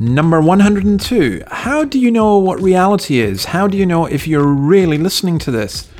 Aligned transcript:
number 0.00 0.40
102. 0.40 1.42
How 1.48 1.84
do 1.84 1.98
you 1.98 2.10
know 2.10 2.38
what 2.38 2.60
reality 2.60 3.18
is? 3.18 3.46
How 3.46 3.66
do 3.66 3.76
you 3.76 3.86
know 3.86 4.06
if 4.06 4.26
you're 4.26 4.46
really 4.46 4.98
listening 4.98 5.38
to 5.40 5.50
this? 5.50 5.90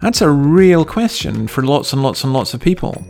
That's 0.00 0.20
a 0.20 0.30
real 0.30 0.84
question 0.84 1.46
for 1.46 1.62
lots 1.62 1.92
and 1.92 2.02
lots 2.02 2.24
and 2.24 2.32
lots 2.32 2.54
of 2.54 2.60
people. 2.60 3.04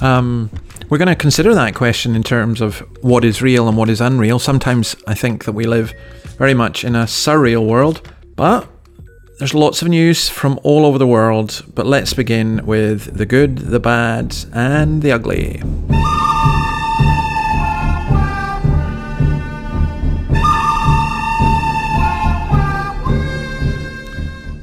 Um, 0.00 0.50
we're 0.88 0.98
going 0.98 1.08
to 1.08 1.16
consider 1.16 1.54
that 1.54 1.74
question 1.74 2.14
in 2.14 2.22
terms 2.22 2.60
of 2.60 2.78
what 3.02 3.24
is 3.24 3.42
real 3.42 3.68
and 3.68 3.76
what 3.76 3.88
is 3.88 4.00
unreal. 4.00 4.38
Sometimes 4.38 4.94
I 5.06 5.14
think 5.14 5.44
that 5.44 5.52
we 5.52 5.64
live 5.64 5.92
very 6.38 6.54
much 6.54 6.84
in 6.84 6.94
a 6.94 7.04
surreal 7.04 7.66
world, 7.66 8.08
but 8.36 8.68
there's 9.38 9.54
lots 9.54 9.82
of 9.82 9.88
news 9.88 10.28
from 10.28 10.60
all 10.62 10.86
over 10.86 10.98
the 10.98 11.06
world. 11.06 11.64
But 11.74 11.86
let's 11.86 12.14
begin 12.14 12.64
with 12.66 13.16
the 13.16 13.26
good, 13.26 13.58
the 13.58 13.80
bad, 13.80 14.36
and 14.52 15.02
the 15.02 15.12
ugly. 15.12 15.62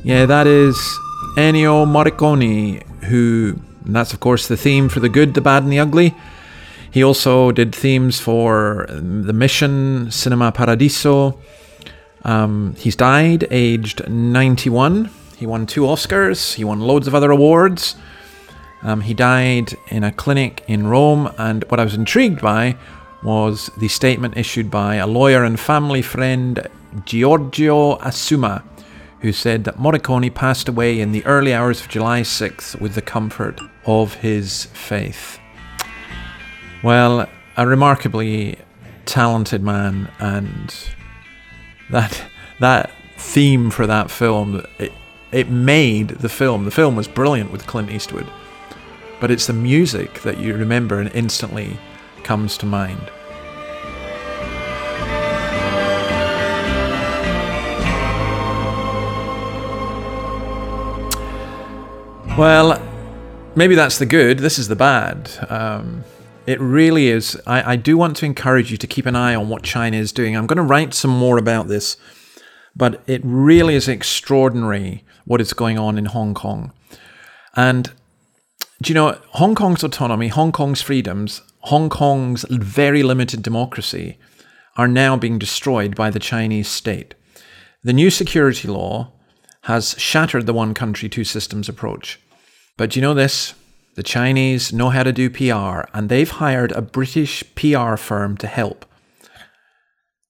Yeah, 0.10 0.26
that 0.26 0.48
is 0.48 0.76
Ennio 1.38 1.86
Morricone, 1.86 2.82
who, 3.04 3.60
that's 3.86 4.12
of 4.12 4.20
course 4.20 4.48
the 4.48 4.58
theme 4.58 4.90
for 4.90 5.00
The 5.00 5.08
Good, 5.08 5.36
the 5.36 5.40
Bad, 5.40 5.62
and 5.62 5.72
the 5.72 5.78
Ugly. 5.78 6.16
He 6.90 7.04
also 7.04 7.52
did 7.52 7.76
themes 7.76 8.20
for 8.20 8.88
The 8.90 9.34
Mission, 9.34 10.10
Cinema 10.10 10.52
Paradiso. 10.52 11.40
Um, 12.24 12.74
he's 12.80 12.96
died 12.96 13.46
aged 13.52 14.10
91. 14.10 15.12
He 15.38 15.46
won 15.46 15.68
two 15.68 15.82
Oscars, 15.82 16.56
he 16.56 16.64
won 16.64 16.80
loads 16.80 17.06
of 17.08 17.14
other 17.14 17.30
awards. 17.30 17.96
Um, 18.82 19.02
he 19.02 19.14
died 19.14 19.76
in 19.90 20.04
a 20.04 20.12
clinic 20.12 20.64
in 20.68 20.88
Rome, 20.88 21.32
and 21.38 21.64
what 21.68 21.80
I 21.80 21.84
was 21.84 21.94
intrigued 21.94 22.42
by 22.42 22.78
was 23.22 23.70
the 23.78 23.88
statement 23.88 24.38
issued 24.38 24.72
by 24.72 24.96
a 24.96 25.06
lawyer 25.06 25.44
and 25.44 25.60
family 25.60 26.02
friend, 26.02 26.68
Giorgio 27.06 28.00
Assumma 28.00 28.64
who 29.22 29.32
said 29.32 29.66
that 29.66 29.78
Morricone 29.78 30.34
passed 30.34 30.70
away 30.70 31.00
in 31.00 31.12
the 31.12 31.26
early 31.26 31.54
hours 31.54 31.82
of 31.82 31.90
July 31.90 32.22
6th 32.22 32.80
with 32.80 32.96
the 32.96 33.02
comfort 33.02 33.60
of 33.86 34.16
his 34.16 34.66
faith. 34.66 35.40
Well, 36.84 37.30
a 37.58 37.68
remarkably 37.68 38.58
talented 39.06 39.62
man, 39.62 40.10
and 40.20 40.74
that 41.90 42.24
that 42.60 42.92
theme 43.18 43.70
for 43.70 43.86
that 43.86 44.10
film 44.10 44.66
it, 44.78 44.94
it 45.32 45.50
made 45.50 46.10
the 46.10 46.30
film. 46.30 46.64
The 46.64 46.72
film 46.72 46.96
was 46.96 47.08
brilliant 47.08 47.52
with 47.52 47.68
Clint 47.68 47.92
Eastwood, 47.92 48.28
but 49.20 49.32
it's 49.32 49.48
the 49.48 49.54
music 49.54 50.22
that 50.22 50.38
you 50.38 50.56
remember 50.56 51.00
and 51.00 51.12
instantly 51.14 51.78
comes 52.24 52.58
to 52.60 52.66
mind. 52.66 53.12
Well, 62.40 62.82
maybe 63.54 63.76
that's 63.76 63.98
the 63.98 64.06
good. 64.06 64.40
This 64.40 64.58
is 64.58 64.70
the 64.70 64.76
bad. 64.78 65.30
Um, 65.50 66.06
it 66.48 66.58
really 66.62 67.10
is. 67.10 67.38
I, 67.46 67.74
I, 67.74 67.76
do 67.76 67.98
want 67.98 68.16
to 68.16 68.26
encourage 68.26 68.72
you 68.72 68.78
to 68.78 68.88
keep 68.88 69.06
an 69.06 69.18
eye 69.18 69.36
on 69.36 69.50
what 69.50 69.62
China 69.62 69.98
is 69.98 70.14
doing. 70.14 70.38
I'm 70.38 70.48
going 70.48 70.56
to 70.56 70.64
write 70.64 70.94
some 70.94 71.12
more 71.12 71.38
about 71.38 71.68
this, 71.68 71.98
but 72.74 73.04
it 73.08 73.20
really 73.26 73.76
is 73.76 73.90
extraordinary 73.90 75.04
what 75.26 75.42
is 75.42 75.52
going 75.52 75.78
on 75.78 75.98
in 75.98 76.06
Hong 76.06 76.34
Kong. 76.34 76.72
And 77.58 77.92
do 78.82 78.88
you 78.88 78.96
know, 78.96 79.20
Hong 79.32 79.54
Kong's 79.54 79.84
autonomy, 79.84 80.30
Hong 80.30 80.54
Kong's 80.54 80.82
freedoms, 80.82 81.42
Hong 81.64 81.90
Kong's 81.90 82.46
very 82.50 83.04
limited 83.04 83.44
democracy 83.44 84.18
are 84.78 84.88
now 84.88 85.18
being 85.18 85.40
destroyed 85.40 85.94
by 85.94 86.10
the 86.10 86.20
Chinese 86.20 86.70
state. 86.70 87.16
The 87.84 87.92
new 87.92 88.10
security 88.10 88.70
law 88.70 89.12
has 89.64 89.94
shattered 89.98 90.46
the 90.46 90.54
one 90.54 90.74
country, 90.74 91.10
two 91.10 91.26
systems 91.26 91.68
approach. 91.68 92.18
But 92.80 92.96
you 92.96 93.02
know 93.02 93.14
this? 93.14 93.56
The 93.96 94.04
Chinese 94.04 94.72
know 94.72 94.90
how 94.90 95.04
to 95.04 95.12
do 95.12 95.30
PR, 95.30 95.82
and 95.94 96.08
they've 96.08 96.30
hired 96.30 96.72
a 96.72 96.82
British 96.82 97.44
PR 97.54 97.98
firm 97.98 98.38
to 98.38 98.48
help. 98.48 98.86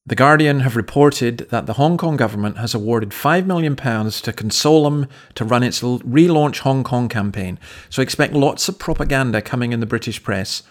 The 0.08 0.16
Guardian 0.16 0.62
have 0.62 0.76
reported 0.76 1.48
that 1.52 1.68
the 1.68 1.74
Hong 1.74 1.96
Kong 1.96 2.18
government 2.18 2.58
has 2.58 2.74
awarded 2.74 3.10
£5 3.10 3.46
million 3.46 3.76
to 3.76 4.34
Consulum 4.34 5.08
to 5.36 5.46
run 5.46 5.62
its 5.62 5.82
Relaunch 5.82 6.62
Hong 6.62 6.84
Kong 6.84 7.08
campaign. 7.08 7.60
So 7.92 8.02
expect 8.02 8.34
lots 8.34 8.68
of 8.68 8.80
propaganda 8.80 9.44
coming 9.44 9.72
in 9.72 9.80
the 9.80 9.86
British 9.86 10.24
press. 10.24 10.64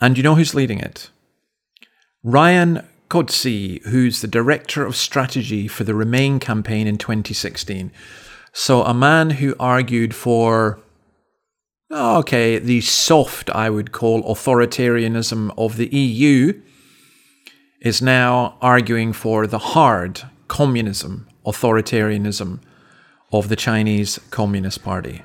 And 0.00 0.16
you 0.16 0.24
know 0.24 0.34
who's 0.34 0.56
leading 0.56 0.80
it? 0.80 1.08
Ryan 2.24 2.84
Coetzee, 3.08 3.80
who's 3.84 4.22
the 4.22 4.26
Director 4.26 4.84
of 4.84 4.96
Strategy 4.96 5.68
for 5.68 5.84
the 5.84 5.94
Remain 5.94 6.40
campaign 6.40 6.88
in 6.88 6.98
2016. 6.98 7.92
So, 8.52 8.82
a 8.82 8.94
man 8.94 9.30
who 9.30 9.54
argued 9.60 10.14
for, 10.14 10.80
oh, 11.90 12.18
okay, 12.18 12.58
the 12.58 12.80
soft, 12.80 13.48
I 13.50 13.70
would 13.70 13.92
call, 13.92 14.22
authoritarianism 14.24 15.52
of 15.56 15.76
the 15.76 15.86
EU 15.94 16.60
is 17.80 18.02
now 18.02 18.56
arguing 18.60 19.12
for 19.12 19.46
the 19.46 19.58
hard 19.58 20.22
communism, 20.48 21.28
authoritarianism 21.46 22.60
of 23.32 23.48
the 23.48 23.56
Chinese 23.56 24.18
Communist 24.30 24.82
Party. 24.82 25.22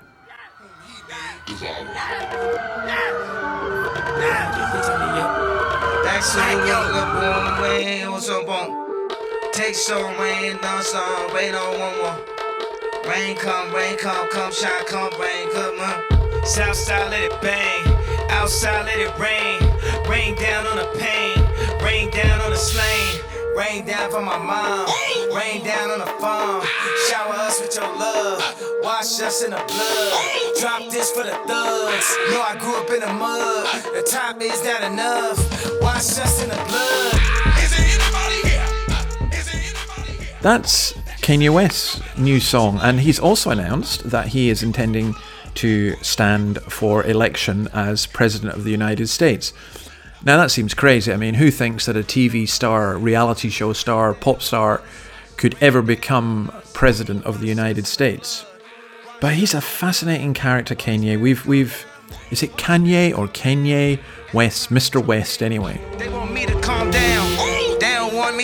Rain, 13.08 13.36
come, 13.38 13.74
rain 13.74 13.98
come, 13.98 14.28
come 14.30 14.52
shine, 14.52 14.86
come 14.86 15.12
rain, 15.22 15.50
come 15.52 15.80
on. 15.80 16.46
Southside 16.46 17.12
let 17.12 17.22
it 17.22 17.42
bang, 17.42 17.86
outside 18.32 18.86
let 18.86 18.98
it 19.00 19.18
rain. 19.20 19.62
Rain 20.10 20.36
down 20.36 20.66
on 20.68 20.78
the 20.78 20.88
pain, 21.00 21.38
rain 21.84 22.10
down 22.10 22.42
on 22.42 22.52
the 22.52 22.58
slain. 22.58 23.22
Rain 23.56 23.86
down 23.86 24.12
for 24.12 24.22
my 24.22 24.38
mom, 24.38 24.86
rain 25.34 25.64
down 25.64 25.92
on 25.92 26.00
the 26.00 26.12
farm. 26.20 26.66
Shower 27.08 27.34
us 27.36 27.62
with 27.62 27.76
your 27.76 27.88
love, 27.96 28.42
wash 28.84 29.22
us 29.22 29.44
in 29.44 29.52
the 29.52 29.64
blood. 29.68 30.60
Drop 30.60 30.92
this 30.92 31.12
for 31.12 31.24
the 31.24 31.32
thugs. 31.48 32.18
Know 32.32 32.42
I 32.42 32.58
grew 32.60 32.76
up 32.76 32.90
in 32.90 33.00
the 33.02 33.14
mud. 33.14 33.68
The 33.94 34.04
top 34.04 34.42
is 34.42 34.64
not 34.64 34.84
enough. 34.84 35.38
Wash 35.82 36.18
us 36.20 36.44
in 36.44 36.50
the 36.50 36.56
blood. 36.56 37.22
That's 40.42 40.94
Kanye 41.26 41.50
West's 41.50 42.00
new 42.20 42.40
song, 42.40 42.80
and 42.84 43.00
he's 43.00 43.20
also 43.20 43.50
announced 43.50 44.12
that 44.12 44.28
he 44.28 44.52
is 44.52 44.62
intending 44.62 45.16
to 45.56 45.96
stand 46.04 46.60
for 46.72 47.04
election 47.04 47.68
as 47.74 48.06
President 48.06 48.54
of 48.54 48.64
the 48.64 48.70
United 48.70 49.08
States. 49.08 49.52
Now, 50.24 50.38
that 50.38 50.52
seems 50.52 50.76
crazy. 50.76 51.12
I 51.12 51.18
mean, 51.18 51.34
who 51.34 51.50
thinks 51.50 51.88
that 51.88 51.98
a 51.98 52.04
TV 52.04 52.48
star, 52.48 52.96
reality 52.96 53.50
show 53.50 53.74
star, 53.74 54.14
pop 54.14 54.44
star 54.44 54.84
could 55.36 55.56
ever 55.62 55.82
become 55.82 56.54
President 56.76 57.24
of 57.24 57.40
the 57.42 57.48
United 57.48 57.88
States? 57.88 58.46
But 59.20 59.34
he's 59.34 59.56
a 59.56 59.62
fascinating 59.62 60.36
character, 60.36 60.76
Kanye. 60.76 61.20
We've, 61.20 61.44
we've, 61.48 61.88
is 62.30 62.44
it 62.44 62.52
Kanye 62.52 63.18
or 63.18 63.28
Kanye 63.30 64.00
West, 64.32 64.70
Mr. 64.70 65.04
West, 65.04 65.42
anyway? 65.42 65.82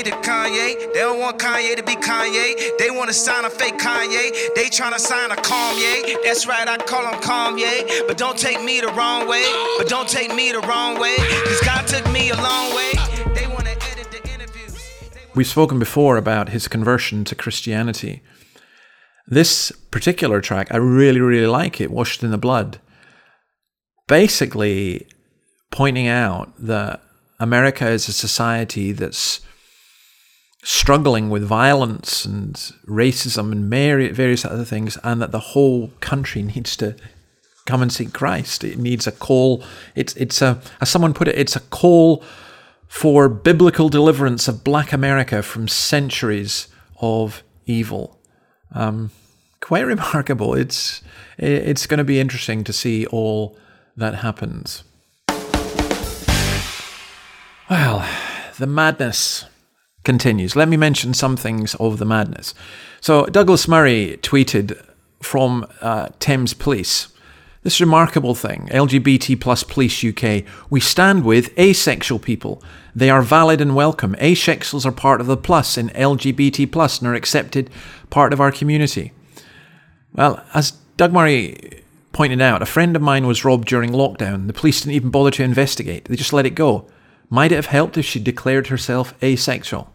To 0.01 0.09
Kanye. 0.09 0.93
They 0.93 0.99
don't 1.01 1.19
want 1.19 1.37
Kanye 1.37 1.75
to 1.75 1.83
be 1.83 1.95
Kanye. 1.95 2.77
They 2.79 2.89
want 2.89 3.09
to 3.09 3.13
sign 3.13 3.45
a 3.45 3.51
fake 3.51 3.77
Kanye. 3.77 4.31
They 4.55 4.67
trying 4.67 4.93
to 4.93 4.99
sign 4.99 5.29
a 5.29 5.35
Kanye. 5.35 6.15
That's 6.23 6.47
right, 6.47 6.67
I 6.67 6.77
call 6.77 7.05
him 7.05 7.21
Kanye. 7.21 8.07
But 8.07 8.17
don't 8.17 8.35
take 8.35 8.63
me 8.63 8.81
the 8.81 8.87
wrong 8.87 9.27
way. 9.27 9.43
But 9.77 9.87
don't 9.89 10.09
take 10.09 10.33
me 10.33 10.51
the 10.51 10.61
wrong 10.61 10.99
way. 10.99 11.15
Cause 11.17 11.61
God 11.61 11.85
took 11.85 12.11
me 12.11 12.31
a 12.31 12.35
long 12.35 12.75
way. 12.75 12.93
They 13.35 13.45
want 13.45 13.65
to 13.65 13.77
edit 13.91 14.09
the 14.11 14.27
interviews. 14.33 14.79
We've 15.35 15.45
spoken 15.45 15.77
before 15.77 16.17
about 16.17 16.49
his 16.49 16.67
conversion 16.67 17.23
to 17.25 17.35
Christianity. 17.35 18.23
This 19.27 19.71
particular 19.91 20.41
track, 20.41 20.69
I 20.71 20.77
really, 20.77 21.19
really 21.19 21.47
like 21.47 21.79
it, 21.79 21.91
Washed 21.91 22.23
in 22.23 22.31
the 22.31 22.39
Blood. 22.39 22.79
Basically, 24.07 25.07
pointing 25.69 26.07
out 26.07 26.53
that 26.57 27.03
America 27.39 27.87
is 27.87 28.07
a 28.07 28.13
society 28.13 28.93
that's 28.93 29.41
struggling 30.63 31.29
with 31.29 31.43
violence 31.43 32.25
and 32.25 32.55
racism 32.85 33.51
and 33.51 33.69
various 33.69 34.45
other 34.45 34.65
things, 34.65 34.97
and 35.03 35.21
that 35.21 35.31
the 35.31 35.39
whole 35.39 35.91
country 35.99 36.43
needs 36.55 36.75
to 36.77 36.95
come 37.65 37.81
and 37.81 37.91
seek 37.91 38.13
Christ. 38.13 38.63
It 38.63 38.77
needs 38.77 39.07
a 39.07 39.11
call. 39.11 39.63
It's 39.95 40.15
it's 40.15 40.41
a 40.41 40.61
as 40.79 40.89
someone 40.89 41.13
put 41.13 41.27
it, 41.27 41.37
it's 41.37 41.55
a 41.55 41.61
call 41.61 42.23
for 42.87 43.29
biblical 43.29 43.87
deliverance 43.87 44.47
of 44.47 44.63
Black 44.63 44.91
America 44.91 45.41
from 45.41 45.67
centuries 45.67 46.67
of 46.99 47.43
evil. 47.65 48.19
Um, 48.73 49.11
quite 49.61 49.85
remarkable. 49.85 50.53
It's 50.53 51.01
it's 51.37 51.87
going 51.87 51.99
to 51.99 52.03
be 52.03 52.19
interesting 52.19 52.63
to 52.65 52.73
see 52.73 53.05
all 53.07 53.57
that 53.95 54.15
happens. 54.15 54.83
Well, 57.69 58.05
the 58.59 58.67
madness 58.67 59.45
continues. 60.03 60.55
Let 60.55 60.67
me 60.67 60.77
mention 60.77 61.13
some 61.13 61.37
things 61.37 61.75
of 61.75 61.97
the 61.97 62.05
madness. 62.05 62.53
So, 62.99 63.25
Douglas 63.25 63.67
Murray 63.67 64.19
tweeted 64.21 64.83
from 65.21 65.67
uh, 65.81 66.09
Thames 66.19 66.53
Police 66.53 67.07
this 67.63 67.79
remarkable 67.79 68.33
thing 68.33 68.67
LGBT 68.71 69.39
plus 69.39 69.63
police 69.63 70.03
UK. 70.03 70.43
We 70.69 70.79
stand 70.79 71.23
with 71.23 71.57
asexual 71.59 72.19
people. 72.19 72.63
They 72.95 73.09
are 73.09 73.21
valid 73.21 73.61
and 73.61 73.75
welcome. 73.75 74.15
Asexuals 74.15 74.85
are 74.85 74.91
part 74.91 75.21
of 75.21 75.27
the 75.27 75.37
plus 75.37 75.77
in 75.77 75.89
LGBT 75.89 76.71
plus 76.71 76.99
and 76.99 77.07
are 77.07 77.13
accepted 77.13 77.69
part 78.09 78.33
of 78.33 78.41
our 78.41 78.51
community. 78.51 79.11
Well, 80.13 80.43
as 80.53 80.71
Doug 80.97 81.13
Murray 81.13 81.83
pointed 82.11 82.41
out, 82.41 82.61
a 82.61 82.65
friend 82.65 82.95
of 82.95 83.01
mine 83.01 83.27
was 83.27 83.45
robbed 83.45 83.67
during 83.67 83.91
lockdown. 83.91 84.47
The 84.47 84.53
police 84.53 84.81
didn't 84.81 84.95
even 84.95 85.11
bother 85.11 85.31
to 85.31 85.43
investigate, 85.43 86.05
they 86.05 86.15
just 86.15 86.33
let 86.33 86.45
it 86.45 86.55
go. 86.55 86.87
Might 87.29 87.53
it 87.53 87.55
have 87.55 87.67
helped 87.67 87.97
if 87.97 88.05
she 88.05 88.19
declared 88.19 88.67
herself 88.67 89.13
asexual? 89.23 89.90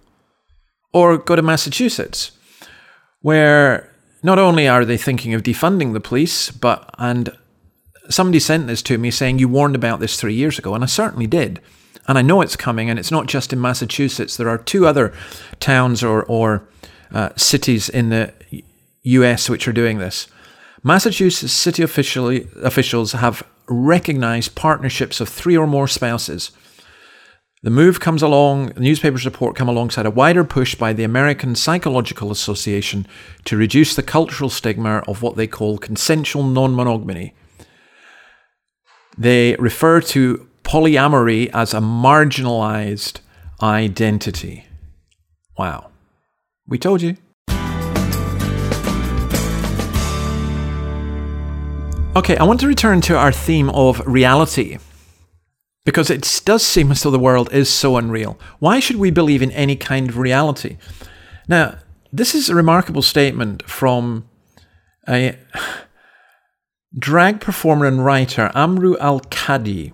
Or 0.96 1.18
go 1.18 1.36
to 1.36 1.42
Massachusetts, 1.42 2.30
where 3.20 3.92
not 4.22 4.38
only 4.38 4.66
are 4.66 4.82
they 4.82 4.96
thinking 4.96 5.34
of 5.34 5.42
defunding 5.42 5.92
the 5.92 6.00
police, 6.00 6.50
but, 6.50 6.88
and 6.96 7.36
somebody 8.08 8.40
sent 8.40 8.66
this 8.66 8.80
to 8.84 8.96
me 8.96 9.10
saying 9.10 9.38
you 9.38 9.46
warned 9.46 9.74
about 9.74 10.00
this 10.00 10.18
three 10.18 10.32
years 10.32 10.58
ago, 10.58 10.74
and 10.74 10.82
I 10.82 10.86
certainly 10.86 11.26
did. 11.26 11.60
And 12.08 12.16
I 12.16 12.22
know 12.22 12.40
it's 12.40 12.56
coming, 12.56 12.88
and 12.88 12.98
it's 12.98 13.10
not 13.10 13.26
just 13.26 13.52
in 13.52 13.60
Massachusetts. 13.60 14.38
There 14.38 14.48
are 14.48 14.56
two 14.56 14.86
other 14.86 15.12
towns 15.60 16.02
or, 16.02 16.22
or 16.22 16.66
uh, 17.12 17.28
cities 17.36 17.90
in 17.90 18.08
the 18.08 18.32
US 19.02 19.50
which 19.50 19.68
are 19.68 19.74
doing 19.74 19.98
this. 19.98 20.28
Massachusetts 20.82 21.52
city 21.52 21.82
officials 21.82 23.12
have 23.12 23.42
recognized 23.68 24.54
partnerships 24.54 25.20
of 25.20 25.28
three 25.28 25.58
or 25.58 25.66
more 25.66 25.88
spouses. 25.88 26.52
The 27.66 27.70
move 27.72 27.98
comes 27.98 28.22
along, 28.22 28.74
newspapers 28.76 29.24
report 29.24 29.56
come 29.56 29.68
alongside 29.68 30.06
a 30.06 30.10
wider 30.12 30.44
push 30.44 30.76
by 30.76 30.92
the 30.92 31.02
American 31.02 31.56
Psychological 31.56 32.30
Association 32.30 33.08
to 33.44 33.56
reduce 33.56 33.96
the 33.96 34.04
cultural 34.04 34.48
stigma 34.48 35.02
of 35.08 35.20
what 35.20 35.34
they 35.34 35.48
call 35.48 35.76
consensual 35.76 36.44
non 36.44 36.76
monogamy. 36.76 37.34
They 39.18 39.56
refer 39.56 40.00
to 40.02 40.48
polyamory 40.62 41.50
as 41.52 41.74
a 41.74 41.80
marginalized 41.80 43.18
identity. 43.60 44.66
Wow. 45.58 45.90
We 46.68 46.78
told 46.78 47.02
you. 47.02 47.16
Okay, 52.14 52.36
I 52.36 52.44
want 52.44 52.60
to 52.60 52.68
return 52.68 53.00
to 53.00 53.16
our 53.16 53.32
theme 53.32 53.70
of 53.70 54.00
reality 54.06 54.78
because 55.86 56.10
it 56.10 56.42
does 56.44 56.66
seem 56.66 56.90
as 56.90 57.02
though 57.02 57.12
the 57.12 57.18
world 57.18 57.48
is 57.52 57.70
so 57.70 57.96
unreal. 57.96 58.38
Why 58.58 58.80
should 58.80 58.96
we 58.96 59.12
believe 59.12 59.40
in 59.40 59.52
any 59.52 59.76
kind 59.76 60.10
of 60.10 60.18
reality? 60.18 60.78
Now, 61.48 61.78
this 62.12 62.34
is 62.34 62.50
a 62.50 62.56
remarkable 62.56 63.02
statement 63.02 63.62
from 63.68 64.28
a 65.08 65.38
drag 66.98 67.40
performer 67.40 67.86
and 67.86 68.04
writer 68.04 68.50
Amrou 68.54 68.98
Al-Kadhi. 68.98 69.92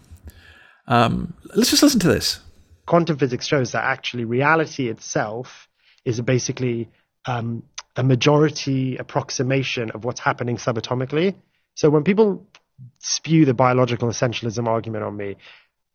Um, 0.89 1.35
let's 1.55 1.71
just 1.71 1.83
listen 1.83 2.01
to 2.01 2.09
this. 2.09 2.41
Quantum 2.87 3.19
physics 3.19 3.47
shows 3.47 3.73
that 3.73 3.85
actually 3.85 4.25
reality 4.25 4.89
itself 4.89 5.69
is 6.07 6.21
basically 6.23 6.89
um, 7.27 7.65
a 7.97 8.03
majority 8.03 8.97
approximation 8.97 9.91
of 9.91 10.05
what's 10.05 10.21
happening 10.21 10.57
subatomically. 10.57 11.35
So 11.75 11.91
when 11.91 12.03
people 12.03 12.47
spew 12.99 13.45
the 13.45 13.55
biological 13.55 14.09
essentialism 14.09 14.67
argument 14.67 15.05
on 15.05 15.17
me, 15.17 15.37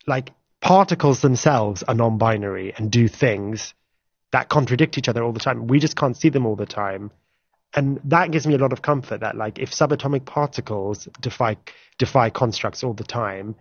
like 0.08 0.32
particles 0.62 1.22
themselves 1.22 1.84
are 1.84 1.94
non-binary 1.94 2.74
and 2.76 2.90
do 2.90 3.08
things 3.08 3.74
that 4.32 4.50
contradict 4.50 4.98
each 4.98 5.08
other 5.08 5.24
all 5.24 5.32
the 5.32 5.40
time. 5.40 5.68
We 5.68 5.80
just 5.80 5.96
can't 5.96 6.18
see 6.18 6.30
them 6.30 6.46
all 6.46 6.56
the 6.56 6.66
time. 6.66 7.12
And 7.74 8.00
that 8.06 8.32
gives 8.32 8.48
me 8.48 8.56
a 8.56 8.58
lot 8.58 8.74
of 8.74 8.82
comfort 8.82 9.20
that 9.20 9.36
like 9.36 9.60
if 9.60 9.72
subatomic 9.72 10.26
particles 10.26 11.08
defy 11.22 11.58
defy 11.98 12.30
constructs 12.30 12.84
all 12.84 12.94
the 12.94 13.04
time, 13.04 13.56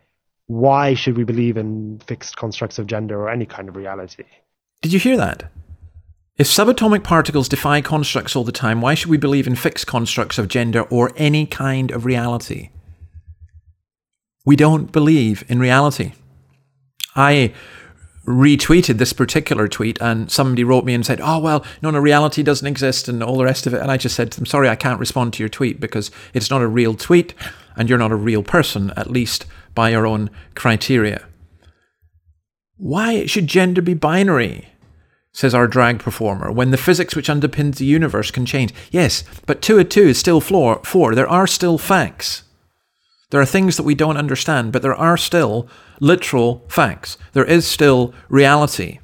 why 0.46 0.94
should 0.94 1.16
we 1.16 1.24
believe 1.24 1.56
in 1.56 2.00
fixed 2.06 2.36
constructs 2.36 2.78
of 2.78 2.86
gender 2.86 3.20
or 3.20 3.30
any 3.30 3.46
kind 3.46 3.68
of 3.68 3.76
reality? 3.76 4.24
Did 4.82 4.92
you 4.92 5.00
hear 5.00 5.16
that? 5.16 5.50
If 6.36 6.46
subatomic 6.46 7.02
particles 7.02 7.48
defy 7.48 7.80
constructs 7.80 8.36
all 8.36 8.44
the 8.44 8.52
time, 8.52 8.80
why 8.80 8.94
should 8.94 9.10
we 9.10 9.16
believe 9.16 9.46
in 9.46 9.56
fixed 9.56 9.86
constructs 9.86 10.38
of 10.38 10.48
gender 10.48 10.82
or 10.82 11.12
any 11.16 11.46
kind 11.46 11.90
of 11.90 12.04
reality? 12.04 12.70
We 14.44 14.54
don't 14.54 14.92
believe 14.92 15.44
in 15.48 15.58
reality. 15.58 16.12
I 17.16 17.54
retweeted 18.26 18.98
this 18.98 19.12
particular 19.12 19.68
tweet 19.68 20.00
and 20.00 20.30
somebody 20.30 20.64
wrote 20.64 20.84
me 20.84 20.94
and 20.94 21.06
said, 21.06 21.20
Oh, 21.22 21.38
well, 21.38 21.64
no, 21.80 21.90
no, 21.90 21.98
reality 21.98 22.42
doesn't 22.42 22.66
exist 22.66 23.08
and 23.08 23.22
all 23.22 23.36
the 23.36 23.44
rest 23.44 23.66
of 23.66 23.74
it. 23.74 23.80
And 23.80 23.90
I 23.90 23.96
just 23.96 24.16
said 24.16 24.32
to 24.32 24.38
them, 24.38 24.46
Sorry, 24.46 24.68
I 24.68 24.76
can't 24.76 25.00
respond 25.00 25.32
to 25.34 25.42
your 25.42 25.48
tweet 25.48 25.80
because 25.80 26.10
it's 26.34 26.50
not 26.50 26.62
a 26.62 26.68
real 26.68 26.94
tweet 26.94 27.34
and 27.76 27.88
you're 27.88 27.98
not 27.98 28.12
a 28.12 28.16
real 28.16 28.42
person, 28.42 28.92
at 28.96 29.10
least 29.10 29.46
by 29.74 29.90
your 29.90 30.06
own 30.06 30.30
criteria. 30.54 31.26
Why 32.76 33.26
should 33.26 33.46
gender 33.46 33.80
be 33.82 33.94
binary? 33.94 34.68
says 35.32 35.54
our 35.54 35.68
drag 35.68 35.98
performer, 35.98 36.50
when 36.50 36.70
the 36.70 36.78
physics 36.78 37.14
which 37.14 37.28
underpins 37.28 37.76
the 37.76 37.84
universe 37.84 38.30
can 38.30 38.46
change. 38.46 38.72
Yes, 38.90 39.22
but 39.44 39.60
two 39.60 39.78
and 39.78 39.90
two 39.90 40.08
is 40.08 40.18
still 40.18 40.40
four. 40.40 40.80
four. 40.82 41.14
There 41.14 41.28
are 41.28 41.46
still 41.46 41.76
facts. 41.76 42.44
There 43.28 43.40
are 43.40 43.44
things 43.44 43.76
that 43.76 43.82
we 43.82 43.94
don't 43.94 44.16
understand, 44.16 44.72
but 44.72 44.80
there 44.80 44.94
are 44.94 45.18
still 45.18 45.68
literal 46.00 46.64
facts. 46.68 47.18
There 47.32 47.44
is 47.44 47.66
still 47.66 48.14
reality. 48.28 49.00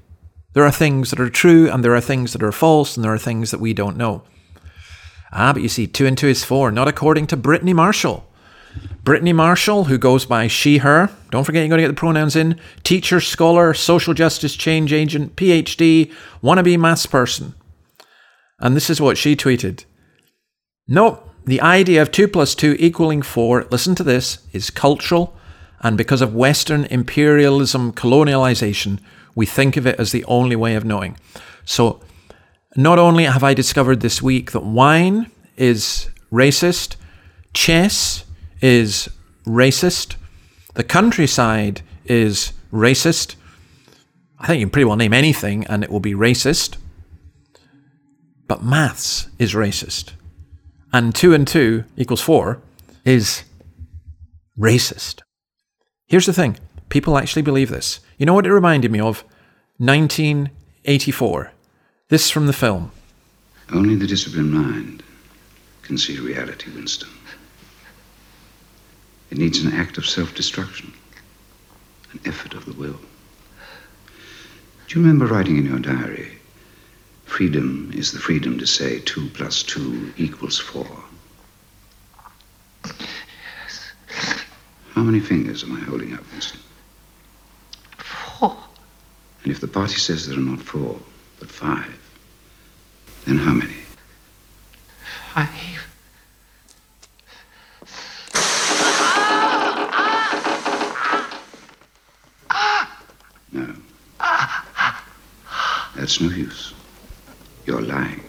There 0.55 0.65
are 0.65 0.71
things 0.71 1.11
that 1.11 1.21
are 1.21 1.31
true, 1.31 1.71
and 1.71 1.85
there 1.85 1.95
are 1.95 2.01
things 2.01 2.33
that 2.33 2.43
are 2.43 2.53
false, 2.53 2.97
and 2.97 3.05
there 3.05 3.15
are 3.15 3.19
things 3.19 3.51
that 3.51 3.61
we 3.61 3.73
don't 3.73 3.97
know. 3.97 4.23
Ah, 5.33 5.53
but 5.53 5.63
you 5.63 5.69
see, 5.69 5.87
two 5.87 6.07
and 6.07 6.17
two 6.17 6.29
is 6.29 6.45
four, 6.45 6.71
not 6.71 6.89
according 6.89 7.27
to 7.29 7.37
Brittany 7.37 7.73
Marshall. 7.73 8.27
Brittany 9.03 9.33
Marshall, 9.33 9.85
who 9.85 9.99
goes 9.99 10.27
by 10.27 10.47
she, 10.47 10.79
her, 10.79 11.11
don't 11.31 11.45
forget 11.45 11.63
you 11.63 11.69
got 11.69 11.77
to 11.77 11.83
get 11.83 11.89
the 11.89 11.95
pronouns 11.95 12.37
in, 12.37 12.59
teacher, 12.83 13.21
scholar, 13.21 13.75
social 13.75 14.15
justice 14.15 14.55
change 14.55 14.93
agent, 14.93 15.37
PhD, 15.37 16.13
wannabe 16.43 16.79
maths 16.79 17.07
person. 17.07 17.55
And 18.61 18.77
this 18.77 18.91
is 18.91 19.01
what 19.01 19.19
she 19.19 19.35
tweeted. 19.35 19.85
Nope, 20.87 21.29
the 21.45 21.61
idea 21.61 22.01
of 22.01 22.13
2 22.13 22.29
plus 22.29 22.55
2 22.55 22.77
equaling 22.79 23.23
4, 23.23 23.67
listen 23.71 23.95
to 23.97 24.05
this, 24.05 24.47
is 24.53 24.71
cultural, 24.71 25.35
and 25.83 25.99
because 25.99 26.23
of 26.23 26.35
Western 26.35 26.85
imperialism, 26.85 27.93
colonialization, 27.93 29.01
we 29.35 29.47
think 29.47 29.77
of 29.77 29.87
it 29.87 29.99
as 29.99 30.13
the 30.13 30.25
only 30.27 30.57
way 30.57 30.75
of 30.75 30.85
knowing. 30.85 31.17
So, 31.65 32.01
not 32.77 32.99
only 32.99 33.25
have 33.25 33.45
I 33.45 33.53
discovered 33.55 34.01
this 34.01 34.23
week 34.23 34.53
that 34.53 34.65
wine 34.65 35.31
is 35.57 36.09
racist, 36.33 36.97
chess 37.53 38.25
is 38.61 39.09
racist. 39.45 40.17
The 40.75 40.85
countryside 40.85 41.83
is 42.07 42.53
racist. 42.73 43.37
I 44.39 44.47
think 44.47 44.61
you 44.61 44.67
can 44.67 44.71
pretty 44.71 44.87
well 44.87 44.97
name 44.97 45.13
anything 45.13 45.67
and 45.67 45.85
it 45.85 45.91
will 45.91 46.01
be 46.01 46.15
racist. 46.15 46.77
But 48.49 48.63
maths 48.63 49.29
is 49.39 49.55
racist. 49.55 50.13
And 50.93 51.15
two 51.15 51.35
and 51.35 51.47
two 51.47 51.85
equals 51.97 52.21
four 52.21 52.63
is 53.05 53.45
racist. 54.59 55.21
Here's 56.13 56.27
the 56.27 56.35
thing 56.35 56.59
people 56.91 57.17
actually 57.17 57.41
believe 57.41 57.71
this. 57.71 58.01
You 58.19 58.27
know 58.27 58.35
what 58.35 58.45
it 58.45 58.53
reminded 58.53 58.93
me 58.93 59.01
of? 59.01 59.25
1984. 59.79 61.53
This 62.11 62.29
from 62.29 62.47
the 62.47 62.53
film. 62.53 62.93
Only 63.73 63.95
the 63.95 64.07
disciplined 64.07 64.53
mind 64.53 65.03
can 65.81 65.97
see 65.97 66.19
reality, 66.19 66.71
Winston. 66.71 67.09
It 69.31 69.39
needs 69.39 69.65
an 69.65 69.73
act 69.73 69.97
of 69.97 70.05
self 70.05 70.35
destruction, 70.35 70.93
an 72.13 72.21
effort 72.27 72.53
of 72.53 72.67
the 72.67 72.75
will. 72.75 73.01
Do 74.89 74.99
you 74.99 75.01
remember 75.01 75.25
writing 75.25 75.57
in 75.57 75.65
your 75.65 75.79
diary, 75.79 76.33
freedom 77.25 77.91
is 77.95 78.13
the 78.13 78.19
freedom 78.19 78.59
to 78.59 78.67
say 78.67 79.01
2 79.01 79.31
plus 79.31 79.63
2 79.63 80.13
equals 80.19 80.59
4? 80.59 80.87
How 84.95 85.03
many 85.03 85.21
fingers 85.21 85.65
am 85.65 85.75
I 85.75 85.81
holding 85.81 86.13
up, 86.13 86.21
Winston? 86.33 86.61
Four. 87.97 88.57
And 89.43 89.51
if 89.51 89.59
the 89.59 89.67
party 89.67 89.97
says 89.97 90.29
there 90.29 90.37
are 90.37 90.41
not 90.41 90.61
four, 90.61 90.99
but 91.41 91.49
five, 91.51 91.99
then 93.25 93.39
how 93.39 93.53
many? 93.53 93.73
Five. 95.33 95.49
No. 103.53 103.75
That's 105.97 106.21
no 106.21 106.29
use. 106.29 106.75
You're 107.65 107.81
lying. 107.81 108.23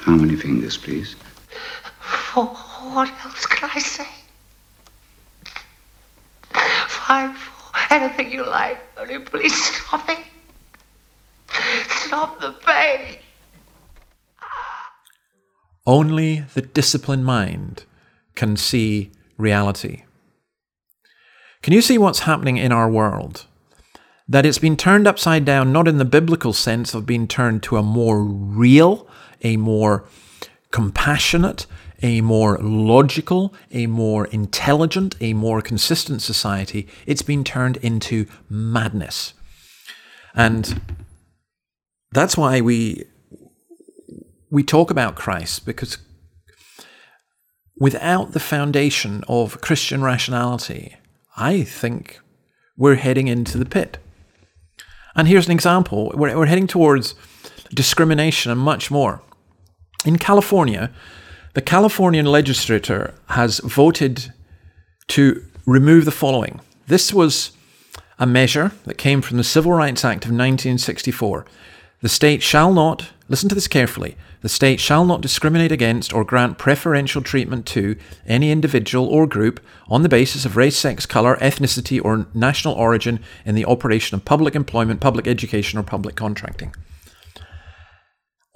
How 0.00 0.12
many 0.12 0.36
fingers, 0.36 0.78
please? 0.78 1.14
Four. 2.00 2.46
What 2.46 3.10
else 3.24 3.44
can 3.46 3.70
I 3.74 3.78
say? 3.78 4.06
Five. 7.12 7.36
Four. 7.36 7.80
Anything 7.90 8.32
you 8.32 8.42
like. 8.46 8.78
Only 8.96 9.18
please 9.18 9.54
stop 9.54 10.08
it. 10.08 10.18
Stop 12.06 12.40
the 12.40 12.52
pain. 12.52 13.18
Only 15.84 16.46
the 16.54 16.62
disciplined 16.62 17.26
mind 17.26 17.84
can 18.34 18.56
see 18.56 19.10
reality. 19.36 20.04
Can 21.60 21.74
you 21.74 21.82
see 21.82 21.98
what's 21.98 22.20
happening 22.20 22.56
in 22.56 22.72
our 22.72 22.90
world? 22.90 23.44
That 24.26 24.46
it's 24.46 24.58
been 24.58 24.78
turned 24.78 25.06
upside 25.06 25.44
down, 25.44 25.70
not 25.70 25.88
in 25.88 25.98
the 25.98 26.06
biblical 26.06 26.54
sense 26.54 26.94
of 26.94 27.04
being 27.04 27.28
turned 27.28 27.62
to 27.64 27.76
a 27.76 27.82
more 27.82 28.22
real, 28.22 29.06
a 29.42 29.58
more 29.58 30.06
compassionate, 30.70 31.66
a 32.02 32.20
more 32.20 32.58
logical, 32.58 33.54
a 33.70 33.86
more 33.86 34.26
intelligent, 34.26 35.14
a 35.20 35.32
more 35.34 35.62
consistent 35.62 36.20
society. 36.22 36.88
It's 37.06 37.22
been 37.22 37.44
turned 37.44 37.76
into 37.78 38.26
madness. 38.48 39.34
And 40.34 40.80
that's 42.10 42.36
why 42.36 42.60
we 42.60 43.04
we 44.50 44.62
talk 44.62 44.90
about 44.90 45.16
Christ 45.16 45.64
because 45.64 45.96
without 47.78 48.32
the 48.32 48.40
foundation 48.40 49.24
of 49.28 49.60
Christian 49.60 50.02
rationality, 50.02 50.94
I 51.36 51.62
think 51.62 52.20
we're 52.76 52.96
heading 52.96 53.28
into 53.28 53.56
the 53.56 53.64
pit. 53.64 53.98
And 55.14 55.28
here's 55.28 55.46
an 55.46 55.52
example 55.52 56.12
we're, 56.14 56.36
we're 56.36 56.46
heading 56.46 56.66
towards 56.66 57.14
discrimination 57.74 58.52
and 58.52 58.60
much 58.60 58.90
more. 58.90 59.22
In 60.04 60.18
California, 60.18 60.90
the 61.54 61.62
Californian 61.62 62.26
legislature 62.26 63.14
has 63.28 63.58
voted 63.60 64.32
to 65.08 65.44
remove 65.66 66.04
the 66.04 66.10
following. 66.10 66.60
This 66.86 67.12
was 67.12 67.52
a 68.18 68.26
measure 68.26 68.72
that 68.84 68.98
came 68.98 69.20
from 69.20 69.36
the 69.36 69.44
Civil 69.44 69.72
Rights 69.72 70.04
Act 70.04 70.24
of 70.24 70.30
1964. 70.30 71.44
The 72.00 72.08
state 72.08 72.42
shall 72.42 72.72
not, 72.72 73.10
listen 73.28 73.48
to 73.48 73.54
this 73.54 73.68
carefully, 73.68 74.16
the 74.40 74.48
state 74.48 74.80
shall 74.80 75.04
not 75.04 75.20
discriminate 75.20 75.70
against 75.70 76.12
or 76.12 76.24
grant 76.24 76.58
preferential 76.58 77.22
treatment 77.22 77.64
to 77.66 77.96
any 78.26 78.50
individual 78.50 79.06
or 79.06 79.26
group 79.26 79.60
on 79.88 80.02
the 80.02 80.08
basis 80.08 80.44
of 80.44 80.56
race, 80.56 80.76
sex, 80.76 81.06
colour, 81.06 81.36
ethnicity, 81.36 82.04
or 82.04 82.26
national 82.34 82.74
origin 82.74 83.20
in 83.44 83.54
the 83.54 83.64
operation 83.64 84.16
of 84.16 84.24
public 84.24 84.56
employment, 84.56 85.00
public 85.00 85.28
education, 85.28 85.78
or 85.78 85.84
public 85.84 86.16
contracting. 86.16 86.74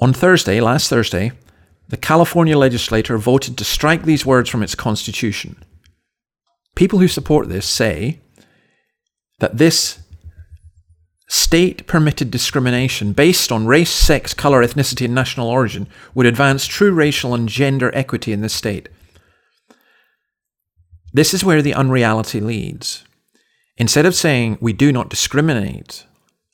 On 0.00 0.12
Thursday, 0.12 0.60
last 0.60 0.90
Thursday, 0.90 1.32
the 1.88 1.96
California 1.96 2.56
legislature 2.58 3.18
voted 3.18 3.56
to 3.58 3.64
strike 3.64 4.04
these 4.04 4.26
words 4.26 4.50
from 4.50 4.62
its 4.62 4.74
constitution. 4.74 5.56
People 6.74 6.98
who 6.98 7.08
support 7.08 7.48
this 7.48 7.66
say 7.66 8.20
that 9.38 9.58
this 9.58 10.00
state 11.28 11.86
permitted 11.86 12.30
discrimination 12.30 13.12
based 13.12 13.50
on 13.50 13.66
race, 13.66 13.90
sex, 13.90 14.34
colour, 14.34 14.64
ethnicity, 14.64 15.06
and 15.06 15.14
national 15.14 15.48
origin 15.48 15.88
would 16.14 16.26
advance 16.26 16.66
true 16.66 16.92
racial 16.92 17.34
and 17.34 17.48
gender 17.48 17.90
equity 17.94 18.32
in 18.32 18.42
the 18.42 18.48
state. 18.48 18.88
This 21.12 21.32
is 21.32 21.44
where 21.44 21.62
the 21.62 21.74
unreality 21.74 22.40
leads. 22.40 23.04
Instead 23.76 24.06
of 24.06 24.14
saying 24.14 24.58
we 24.60 24.72
do 24.72 24.92
not 24.92 25.08
discriminate 25.08 26.04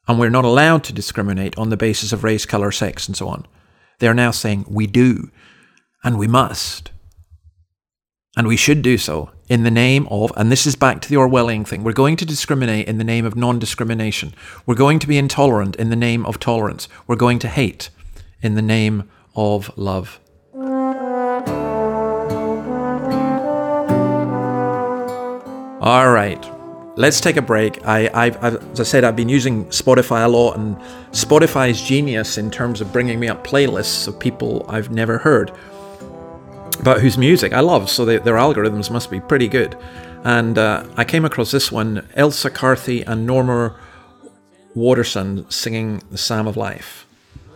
and 0.08 0.18
we're 0.18 0.30
not 0.30 0.44
allowed 0.44 0.84
to 0.84 0.92
discriminate 0.92 1.56
on 1.56 1.70
the 1.70 1.76
basis 1.76 2.12
of 2.12 2.24
race, 2.24 2.46
colour, 2.46 2.72
sex, 2.72 3.06
and 3.06 3.16
so 3.16 3.28
on, 3.28 3.46
they 4.02 4.08
are 4.08 4.14
now 4.14 4.32
saying 4.32 4.64
we 4.68 4.88
do 4.88 5.30
and 6.02 6.18
we 6.18 6.26
must. 6.26 6.90
And 8.36 8.48
we 8.48 8.56
should 8.56 8.82
do 8.82 8.98
so 8.98 9.30
in 9.48 9.62
the 9.62 9.70
name 9.70 10.08
of, 10.10 10.32
and 10.36 10.50
this 10.50 10.66
is 10.66 10.74
back 10.74 11.00
to 11.02 11.08
the 11.08 11.14
Orwellian 11.14 11.64
thing, 11.64 11.84
we're 11.84 11.92
going 11.92 12.16
to 12.16 12.26
discriminate 12.26 12.88
in 12.88 12.98
the 12.98 13.04
name 13.04 13.24
of 13.24 13.36
non 13.36 13.60
discrimination. 13.60 14.34
We're 14.66 14.74
going 14.74 14.98
to 14.98 15.06
be 15.06 15.18
intolerant 15.18 15.76
in 15.76 15.88
the 15.88 15.94
name 15.94 16.26
of 16.26 16.40
tolerance. 16.40 16.88
We're 17.06 17.14
going 17.14 17.38
to 17.40 17.48
hate 17.48 17.90
in 18.40 18.56
the 18.56 18.60
name 18.60 19.08
of 19.36 19.70
love. 19.78 20.18
All 25.80 26.10
right, 26.10 26.44
let's 26.96 27.20
take 27.20 27.36
a 27.36 27.42
break. 27.42 27.86
I, 27.86 28.10
I've, 28.14 28.42
I've, 28.42 28.72
as 28.72 28.80
I 28.80 28.84
said, 28.84 29.04
I've 29.04 29.16
been 29.16 29.28
using 29.28 29.66
Spotify 29.66 30.24
a 30.24 30.28
lot, 30.28 30.56
and 30.56 30.76
Spotify's 31.12 31.80
genius 31.80 32.38
in 32.38 32.50
terms 32.50 32.80
of 32.80 32.92
bringing 32.92 33.20
me 33.20 33.28
up 33.28 33.46
playlists 33.46 34.08
of 34.08 34.18
people 34.18 34.64
I've 34.68 34.90
never 34.90 35.18
heard 35.18 35.52
but 36.82 37.00
whose 37.00 37.16
music 37.16 37.52
I 37.52 37.60
love, 37.60 37.88
so 37.88 38.04
they, 38.04 38.18
their 38.18 38.34
algorithms 38.34 38.90
must 38.90 39.10
be 39.10 39.20
pretty 39.20 39.48
good. 39.48 39.76
And 40.24 40.58
uh, 40.58 40.84
I 40.96 41.04
came 41.04 41.24
across 41.24 41.50
this 41.50 41.70
one 41.70 42.08
Eliza 42.16 42.50
Carthy 42.50 43.02
and 43.02 43.26
Norma 43.26 43.76
Waterson 44.74 45.48
singing 45.50 46.02
The 46.10 46.18
Psalm 46.18 46.46
of 46.46 46.56
Life. 46.56 47.06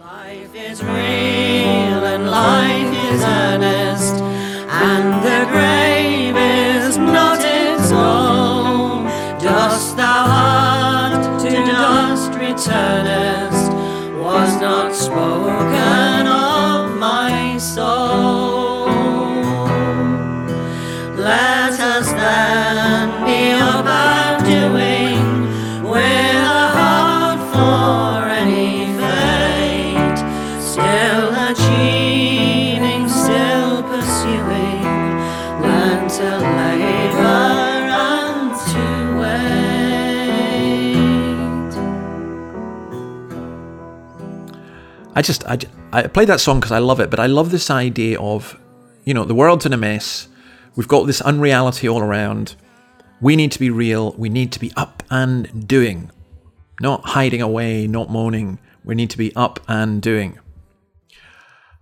Life 0.01 0.55
is 0.55 0.83
real 0.83 0.93
and 0.93 2.31
life 2.31 3.13
is 3.13 3.23
earnest, 3.23 4.15
and 4.15 5.25
the 5.25 5.53
spoken 15.07 16.06
I 45.17 45.23
just, 45.23 45.47
I, 45.47 45.59
I 45.93 46.03
played 46.09 46.29
that 46.29 46.41
song 46.41 46.61
because 46.61 46.73
I 46.73 46.79
love 46.79 47.01
it, 47.01 47.09
but 47.09 47.19
I 47.19 47.25
love 47.25 47.51
this 47.51 47.71
idea 47.71 48.21
of, 48.21 48.61
you 49.05 49.15
know, 49.15 49.25
the 49.25 49.35
world's 49.35 49.65
in 49.65 49.73
a 49.73 49.77
mess. 49.79 50.29
We've 50.77 50.87
got 50.87 51.07
this 51.07 51.23
unreality 51.23 51.89
all 51.89 52.03
around. 52.03 52.55
We 53.23 53.35
need 53.35 53.51
to 53.53 53.59
be 53.59 53.71
real. 53.71 54.13
We 54.19 54.29
need 54.29 54.53
to 54.53 54.61
be 54.61 54.73
up 54.77 55.03
and 55.11 55.67
doing, 55.67 56.11
not 56.83 57.03
hiding 57.07 57.41
away, 57.41 57.87
not 57.87 58.11
moaning. 58.11 58.59
We 58.85 58.95
need 58.95 59.09
to 59.09 59.17
be 59.17 59.35
up 59.35 59.59
and 59.67 60.03
doing. 60.03 60.39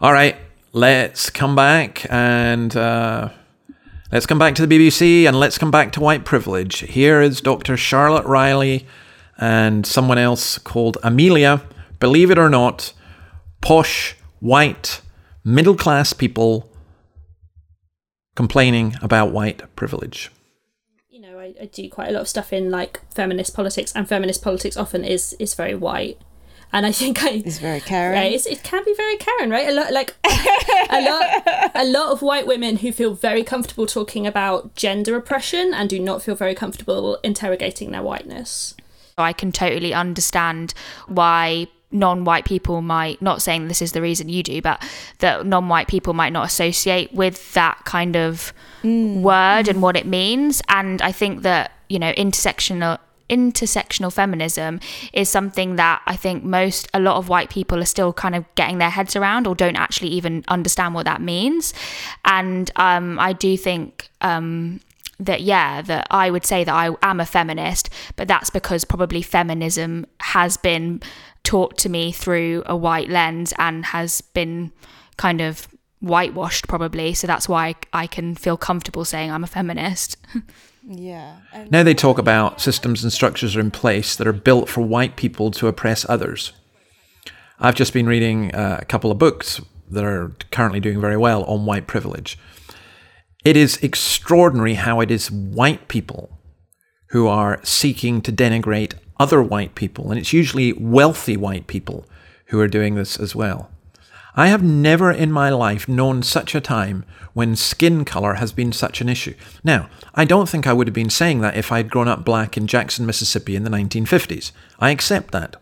All 0.00 0.12
right, 0.12 0.36
let's 0.72 1.28
come 1.28 1.56
back 1.56 2.06
and 2.08 2.76
uh, 2.76 3.30
let's 4.12 4.26
come 4.26 4.38
back 4.38 4.54
to 4.54 4.64
the 4.64 4.78
BBC 4.78 5.26
and 5.26 5.40
let's 5.40 5.58
come 5.58 5.72
back 5.72 5.90
to 5.92 6.00
white 6.00 6.24
privilege. 6.24 6.78
Here 6.80 7.20
is 7.20 7.40
Dr. 7.40 7.76
Charlotte 7.76 8.26
Riley 8.26 8.86
and 9.38 9.84
someone 9.84 10.18
else 10.18 10.56
called 10.58 10.98
Amelia. 11.02 11.62
Believe 11.98 12.30
it 12.30 12.38
or 12.38 12.48
not, 12.48 12.92
posh, 13.64 14.14
white, 14.40 15.00
middle 15.42 15.74
class 15.74 16.12
people 16.12 16.70
complaining 18.36 18.94
about 19.00 19.32
white 19.32 19.62
privilege. 19.74 20.30
You 21.08 21.20
know, 21.20 21.38
I, 21.38 21.54
I 21.58 21.66
do 21.66 21.88
quite 21.88 22.10
a 22.10 22.12
lot 22.12 22.20
of 22.20 22.28
stuff 22.28 22.52
in 22.52 22.70
like 22.70 23.00
feminist 23.10 23.54
politics, 23.54 23.90
and 23.94 24.06
feminist 24.06 24.42
politics 24.42 24.76
often 24.76 25.02
is 25.02 25.34
is 25.38 25.54
very 25.54 25.74
white. 25.74 26.20
And 26.74 26.84
I 26.84 26.92
think 26.92 27.22
I 27.22 27.42
It's 27.44 27.58
very 27.58 27.80
caring. 27.80 28.18
Right, 28.18 28.32
it's, 28.32 28.46
it 28.46 28.64
can 28.64 28.84
be 28.84 28.94
very 28.94 29.16
Karen, 29.16 29.48
right? 29.48 29.68
A 29.68 29.72
lot, 29.72 29.92
like 29.92 30.14
a 30.90 31.00
lot, 31.00 31.72
a 31.74 31.84
lot 31.84 32.10
of 32.10 32.20
white 32.20 32.46
women 32.46 32.78
who 32.78 32.90
feel 32.90 33.14
very 33.14 33.44
comfortable 33.44 33.86
talking 33.86 34.26
about 34.26 34.74
gender 34.74 35.14
oppression 35.16 35.72
and 35.72 35.88
do 35.88 36.00
not 36.00 36.20
feel 36.20 36.34
very 36.34 36.54
comfortable 36.54 37.18
interrogating 37.22 37.92
their 37.92 38.02
whiteness. 38.02 38.74
I 39.16 39.32
can 39.32 39.52
totally 39.52 39.94
understand 39.94 40.74
why 41.06 41.68
non-white 41.94 42.44
people 42.44 42.82
might 42.82 43.20
not 43.22 43.40
saying 43.40 43.68
this 43.68 43.80
is 43.80 43.92
the 43.92 44.02
reason 44.02 44.28
you 44.28 44.42
do 44.42 44.60
but 44.60 44.82
that 45.18 45.46
non-white 45.46 45.88
people 45.88 46.12
might 46.12 46.32
not 46.32 46.44
associate 46.46 47.12
with 47.14 47.54
that 47.54 47.78
kind 47.84 48.16
of 48.16 48.52
word 48.82 49.68
and 49.68 49.80
what 49.80 49.96
it 49.96 50.06
means 50.06 50.60
and 50.68 51.00
i 51.00 51.10
think 51.10 51.42
that 51.42 51.72
you 51.88 51.98
know 51.98 52.12
intersectional 52.12 52.98
intersectional 53.30 54.12
feminism 54.12 54.80
is 55.12 55.28
something 55.28 55.76
that 55.76 56.02
I 56.06 56.16
think 56.16 56.44
most, 56.44 56.88
a 56.92 57.00
lot 57.00 57.16
of 57.16 57.28
white 57.28 57.50
people 57.50 57.80
are 57.80 57.86
still 57.86 58.12
kind 58.12 58.34
of 58.34 58.44
getting 58.54 58.78
their 58.78 58.90
heads 58.90 59.16
around 59.16 59.46
or 59.46 59.54
don't 59.54 59.76
actually 59.76 60.08
even 60.08 60.44
understand 60.48 60.94
what 60.94 61.06
that 61.06 61.20
means. 61.20 61.72
And 62.24 62.70
um, 62.76 63.18
I 63.18 63.32
do 63.32 63.56
think. 63.56 64.10
Um, 64.20 64.80
that 65.20 65.42
yeah 65.42 65.80
that 65.80 66.08
i 66.10 66.28
would 66.28 66.44
say 66.44 66.64
that 66.64 66.74
i 66.74 66.90
am 67.02 67.20
a 67.20 67.24
feminist 67.24 67.88
but 68.16 68.26
that's 68.26 68.50
because 68.50 68.84
probably 68.84 69.22
feminism 69.22 70.04
has 70.18 70.56
been 70.56 71.00
taught 71.44 71.78
to 71.78 71.88
me 71.88 72.10
through 72.10 72.62
a 72.66 72.76
white 72.76 73.08
lens 73.08 73.54
and 73.58 73.84
has 73.86 74.20
been 74.20 74.72
kind 75.16 75.40
of 75.40 75.68
whitewashed 76.00 76.68
probably 76.68 77.14
so 77.14 77.26
that's 77.26 77.48
why 77.48 77.74
i 77.92 78.06
can 78.06 78.34
feel 78.34 78.56
comfortable 78.58 79.04
saying 79.04 79.30
i'm 79.30 79.44
a 79.44 79.46
feminist 79.46 80.16
yeah 80.86 81.36
Now 81.70 81.82
they 81.82 81.94
talk 81.94 82.18
about 82.18 82.60
systems 82.60 83.02
and 83.02 83.12
structures 83.12 83.56
are 83.56 83.60
in 83.60 83.70
place 83.70 84.16
that 84.16 84.26
are 84.26 84.32
built 84.32 84.68
for 84.68 84.82
white 84.82 85.16
people 85.16 85.50
to 85.52 85.66
oppress 85.66 86.04
others. 86.08 86.52
I've 87.58 87.74
just 87.74 87.94
been 87.94 88.06
reading 88.06 88.54
uh, 88.54 88.80
a 88.82 88.84
couple 88.84 89.10
of 89.10 89.18
books 89.18 89.62
that 89.90 90.04
are 90.04 90.32
currently 90.50 90.80
doing 90.80 91.00
very 91.00 91.16
well 91.16 91.44
on 91.44 91.64
white 91.64 91.86
privilege. 91.86 92.36
It 93.44 93.56
is 93.56 93.78
extraordinary 93.82 94.74
how 94.74 95.00
it 95.00 95.10
is 95.10 95.30
white 95.30 95.88
people 95.88 96.38
who 97.10 97.28
are 97.28 97.60
seeking 97.62 98.20
to 98.22 98.32
denigrate 98.32 98.94
other 99.18 99.42
white 99.42 99.74
people, 99.74 100.10
and 100.10 100.18
it's 100.18 100.32
usually 100.32 100.72
wealthy 100.72 101.36
white 101.36 101.66
people 101.66 102.06
who 102.46 102.60
are 102.60 102.68
doing 102.68 102.94
this 102.94 103.18
as 103.18 103.34
well. 103.34 103.70
I 104.36 104.48
have 104.48 104.62
never 104.62 105.12
in 105.12 105.30
my 105.30 105.50
life 105.50 105.88
known 105.88 106.22
such 106.22 106.54
a 106.54 106.60
time 106.60 107.04
when 107.34 107.54
skin 107.54 108.04
colour 108.04 108.34
has 108.34 108.52
been 108.52 108.72
such 108.72 109.00
an 109.00 109.08
issue. 109.08 109.34
Now, 109.62 109.88
I 110.14 110.24
don't 110.24 110.48
think 110.48 110.66
I 110.66 110.72
would 110.72 110.88
have 110.88 110.94
been 110.94 111.10
saying 111.10 111.40
that 111.40 111.56
if 111.56 111.70
I 111.70 111.76
had 111.78 111.90
grown 111.90 112.08
up 112.08 112.24
black 112.24 112.56
in 112.56 112.66
Jackson, 112.66 113.06
Mississippi 113.06 113.54
in 113.54 113.62
the 113.62 113.70
1950s. 113.70 114.50
I 114.80 114.90
accept 114.90 115.30
that. 115.32 115.56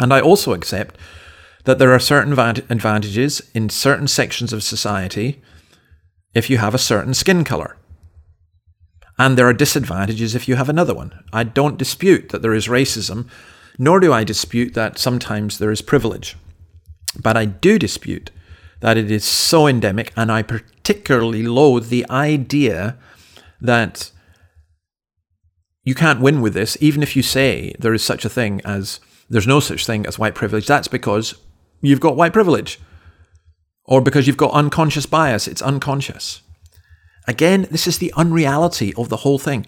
And 0.00 0.12
I 0.12 0.20
also 0.20 0.52
accept 0.52 0.96
that 1.64 1.78
there 1.78 1.92
are 1.92 1.98
certain 1.98 2.32
advantages 2.32 3.42
in 3.54 3.68
certain 3.68 4.08
sections 4.08 4.52
of 4.52 4.62
society 4.62 5.42
if 6.34 6.48
you 6.48 6.58
have 6.58 6.74
a 6.74 6.78
certain 6.78 7.12
skin 7.12 7.44
colour. 7.44 7.76
And 9.18 9.36
there 9.36 9.48
are 9.48 9.54
disadvantages 9.54 10.34
if 10.34 10.46
you 10.46 10.56
have 10.56 10.68
another 10.68 10.94
one. 10.94 11.24
I 11.32 11.44
don't 11.44 11.78
dispute 11.78 12.28
that 12.30 12.42
there 12.42 12.54
is 12.54 12.68
racism, 12.68 13.28
nor 13.78 14.00
do 14.00 14.12
I 14.12 14.24
dispute 14.24 14.74
that 14.74 14.98
sometimes 14.98 15.58
there 15.58 15.70
is 15.70 15.82
privilege. 15.82 16.36
But 17.18 17.36
I 17.36 17.46
do 17.46 17.78
dispute 17.78 18.30
that 18.80 18.98
it 18.98 19.10
is 19.10 19.24
so 19.24 19.66
endemic, 19.66 20.12
and 20.16 20.30
I 20.30 20.42
particularly 20.42 21.42
loathe 21.42 21.88
the 21.88 22.08
idea 22.10 22.98
that 23.60 24.10
you 25.82 25.94
can't 25.94 26.20
win 26.20 26.42
with 26.42 26.52
this, 26.52 26.76
even 26.80 27.02
if 27.02 27.16
you 27.16 27.22
say 27.22 27.74
there 27.78 27.94
is 27.94 28.04
such 28.04 28.24
a 28.24 28.28
thing 28.28 28.60
as 28.64 29.00
there's 29.30 29.46
no 29.46 29.60
such 29.60 29.86
thing 29.86 30.04
as 30.04 30.18
white 30.18 30.34
privilege. 30.34 30.66
That's 30.66 30.88
because 30.88 31.34
you've 31.80 32.00
got 32.00 32.16
white 32.16 32.32
privilege, 32.32 32.78
or 33.84 34.00
because 34.00 34.26
you've 34.26 34.36
got 34.36 34.52
unconscious 34.52 35.06
bias. 35.06 35.48
It's 35.48 35.62
unconscious. 35.62 36.42
Again, 37.26 37.66
this 37.70 37.86
is 37.86 37.98
the 37.98 38.12
unreality 38.16 38.94
of 38.94 39.08
the 39.08 39.18
whole 39.18 39.38
thing. 39.38 39.66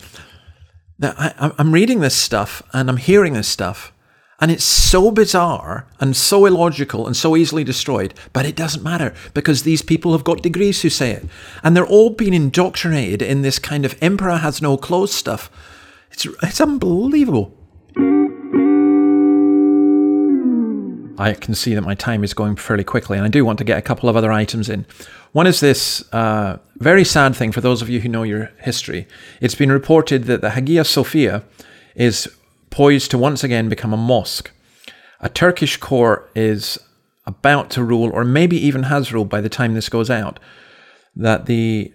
Now, 0.98 1.14
I, 1.16 1.52
I'm 1.58 1.72
reading 1.72 2.00
this 2.00 2.16
stuff 2.16 2.62
and 2.72 2.88
I'm 2.88 2.96
hearing 2.96 3.34
this 3.34 3.48
stuff, 3.48 3.92
and 4.40 4.50
it's 4.50 4.64
so 4.64 5.10
bizarre 5.10 5.88
and 5.98 6.16
so 6.16 6.46
illogical 6.46 7.06
and 7.06 7.16
so 7.16 7.36
easily 7.36 7.64
destroyed, 7.64 8.14
but 8.32 8.46
it 8.46 8.54
doesn't 8.54 8.84
matter 8.84 9.12
because 9.34 9.62
these 9.62 9.82
people 9.82 10.12
have 10.12 10.22
got 10.22 10.42
degrees 10.42 10.82
who 10.82 10.90
say 10.90 11.10
it. 11.10 11.26
And 11.64 11.76
they're 11.76 11.86
all 11.86 12.10
being 12.10 12.34
indoctrinated 12.34 13.20
in 13.20 13.42
this 13.42 13.58
kind 13.58 13.84
of 13.84 13.96
emperor 14.00 14.36
has 14.36 14.62
no 14.62 14.76
clothes 14.76 15.12
stuff. 15.12 15.50
It's, 16.12 16.26
it's 16.42 16.60
unbelievable. 16.60 17.57
I 21.18 21.34
can 21.34 21.54
see 21.54 21.74
that 21.74 21.82
my 21.82 21.94
time 21.94 22.22
is 22.22 22.32
going 22.32 22.56
fairly 22.56 22.84
quickly, 22.84 23.18
and 23.18 23.26
I 23.26 23.28
do 23.28 23.44
want 23.44 23.58
to 23.58 23.64
get 23.64 23.76
a 23.76 23.82
couple 23.82 24.08
of 24.08 24.16
other 24.16 24.30
items 24.30 24.68
in. 24.68 24.86
One 25.32 25.48
is 25.48 25.60
this 25.60 26.10
uh, 26.12 26.58
very 26.76 27.04
sad 27.04 27.34
thing 27.34 27.50
for 27.52 27.60
those 27.60 27.82
of 27.82 27.90
you 27.90 28.00
who 28.00 28.08
know 28.08 28.22
your 28.22 28.52
history. 28.60 29.06
It's 29.40 29.56
been 29.56 29.72
reported 29.72 30.24
that 30.24 30.40
the 30.40 30.50
Hagia 30.50 30.84
Sophia 30.84 31.42
is 31.96 32.28
poised 32.70 33.10
to 33.10 33.18
once 33.18 33.42
again 33.42 33.68
become 33.68 33.92
a 33.92 33.96
mosque. 33.96 34.52
A 35.20 35.28
Turkish 35.28 35.76
court 35.76 36.30
is 36.36 36.78
about 37.26 37.70
to 37.70 37.82
rule, 37.82 38.10
or 38.12 38.24
maybe 38.24 38.56
even 38.56 38.84
has 38.84 39.12
ruled 39.12 39.28
by 39.28 39.40
the 39.40 39.48
time 39.48 39.74
this 39.74 39.88
goes 39.88 40.10
out, 40.10 40.38
that 41.16 41.46
the 41.46 41.92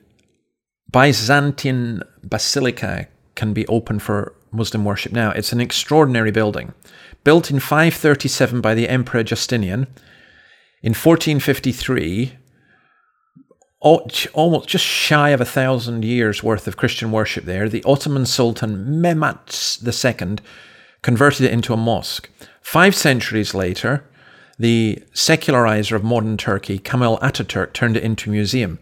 Byzantine 0.92 2.04
Basilica 2.24 3.08
can 3.36 3.54
be 3.54 3.66
open 3.68 4.00
for 4.00 4.36
Muslim 4.52 4.86
worship 4.86 5.12
now. 5.12 5.32
It's 5.32 5.54
an 5.54 5.62
extraordinary 5.62 6.32
building. 6.32 6.74
Built 7.24 7.50
in 7.50 7.60
537 7.60 8.62
by 8.62 8.74
the 8.74 8.90
Emperor 8.90 9.24
Justinian. 9.24 9.88
In 10.82 10.92
1453, 10.92 12.34
almost 13.80 14.68
just 14.68 14.86
shy 14.86 15.30
of 15.30 15.42
a 15.42 15.46
thousand 15.46 16.04
years 16.04 16.44
worth 16.44 16.68
of 16.68 16.78
Christian 16.78 17.12
worship 17.12 17.46
there, 17.46 17.70
the 17.70 17.84
Ottoman 17.86 18.26
Sultan 18.26 19.02
Mehmet 19.02 19.80
II 19.86 20.38
converted 21.02 21.42
it 21.46 21.52
into 21.52 21.74
a 21.74 21.78
mosque. 21.78 22.30
Five 22.62 22.96
centuries 22.96 23.54
later, 23.54 24.04
the 24.58 25.04
secularizer 25.14 25.96
of 25.96 26.04
modern 26.04 26.38
Turkey, 26.38 26.80
Kemal 26.80 27.18
Ataturk, 27.20 27.74
turned 27.74 27.98
it 27.98 28.04
into 28.04 28.30
a 28.30 28.34
museum. 28.34 28.80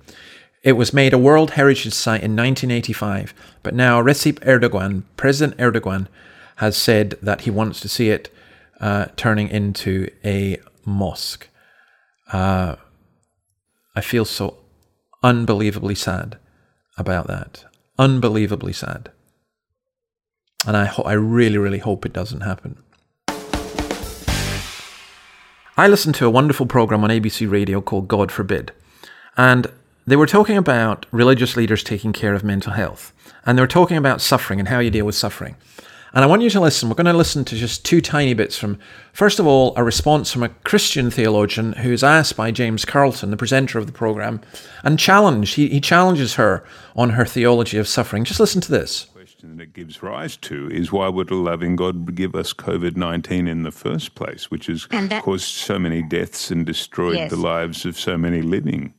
It 0.64 0.74
was 0.74 0.94
made 0.94 1.14
a 1.14 1.18
World 1.18 1.52
Heritage 1.52 1.94
Site 1.94 2.22
in 2.22 2.36
1985, 2.36 3.34
but 3.64 3.74
now 3.74 4.02
Recep 4.02 4.40
Erdogan, 4.42 5.04
President 5.18 5.58
Erdogan, 5.60 6.08
has 6.62 6.78
said 6.78 7.16
that 7.24 7.42
he 7.42 7.50
wants 7.50 7.80
to 7.80 7.90
see 7.90 8.12
it 8.12 8.32
uh, 8.80 9.08
turning 9.16 9.50
into 9.50 10.08
a 10.24 10.60
mosque. 10.86 11.50
Uh, 12.32 12.76
I 13.96 14.02
feel 14.02 14.26
so 14.26 14.58
unbelievably 15.24 15.96
sad 15.96 16.38
about 17.00 17.26
that. 17.26 17.66
Unbelievably 17.98 18.74
sad. 18.74 19.10
And 20.68 20.78
I, 20.78 20.86
ho- 20.86 21.02
I 21.02 21.14
really, 21.14 21.58
really 21.58 21.80
hope 21.80 22.06
it 22.06 22.14
doesn't 22.14 22.42
happen. 22.42 22.78
I 25.76 25.88
listened 25.88 26.14
to 26.16 26.28
a 26.28 26.30
wonderful 26.30 26.68
program 26.68 27.04
on 27.04 27.10
ABC 27.10 27.50
Radio 27.50 27.82
called 27.82 28.08
God 28.08 28.32
Forbid. 28.32 28.72
And 29.36 29.66
they 30.06 30.16
were 30.16 30.28
talking 30.28 30.58
about 30.58 31.08
religious 31.12 31.58
leaders 31.58 31.84
taking 31.84 32.14
care 32.14 32.36
of 32.36 32.44
mental 32.44 32.74
health. 32.74 33.14
And 33.48 33.58
they 33.58 33.64
were 33.64 33.68
talking 33.68 33.98
about 33.98 34.22
suffering 34.22 34.60
and 34.60 34.70
how 34.70 34.78
you 34.78 34.92
deal 34.92 35.08
with 35.08 35.16
suffering. 35.16 35.56
And 36.14 36.26
I 36.26 36.28
want 36.28 36.42
you 36.42 36.50
to 36.50 36.60
listen. 36.60 36.90
We're 36.90 36.96
going 36.96 37.06
to 37.06 37.14
listen 37.14 37.46
to 37.46 37.56
just 37.56 37.86
two 37.86 38.02
tiny 38.02 38.34
bits 38.34 38.58
from, 38.58 38.78
first 39.14 39.40
of 39.40 39.48
all, 39.48 39.74
a 39.78 39.84
response 39.84 40.30
from 40.32 40.44
a 40.44 40.50
Christian 40.50 41.10
theologian 41.10 41.72
who's 41.74 42.04
asked 42.04 42.36
by 42.36 42.52
James 42.52 42.84
Carleton, 42.84 43.32
the 43.32 43.38
presenter 43.38 43.80
of 43.80 43.86
the 43.86 43.94
program, 43.94 44.42
and 44.84 45.00
challenged. 45.00 45.56
He, 45.56 45.70
he 45.70 45.80
challenges 45.80 46.36
her 46.36 46.66
on 46.98 47.12
her 47.12 47.26
theology 47.26 47.78
of 47.78 47.88
suffering. 47.88 48.26
Just 48.26 48.42
listen 48.42 48.60
to 48.62 48.72
this. 48.72 49.06
The 49.06 49.12
question 49.20 49.56
that 49.56 49.64
it 49.64 49.74
gives 49.74 50.04
rise 50.04 50.36
to 50.38 50.70
is 50.70 50.92
why 50.92 51.08
would 51.08 51.32
a 51.32 51.36
loving 51.36 51.78
God 51.78 52.14
give 52.14 52.36
us 52.36 52.52
COVID 52.52 52.98
19 52.98 53.48
in 53.48 53.64
the 53.64 53.72
first 53.72 54.14
place, 54.16 54.52
which 54.52 54.66
has 54.68 54.88
that- 54.92 55.24
caused 55.24 55.46
so 55.46 55.80
many 55.80 56.02
deaths 56.02 56.52
and 56.52 56.66
destroyed 56.66 57.16
Yes. 57.16 57.30
the 57.32 57.38
lives 57.38 57.86
of 57.86 57.98
so 57.98 58.18
many 58.18 58.42
living? 58.42 58.94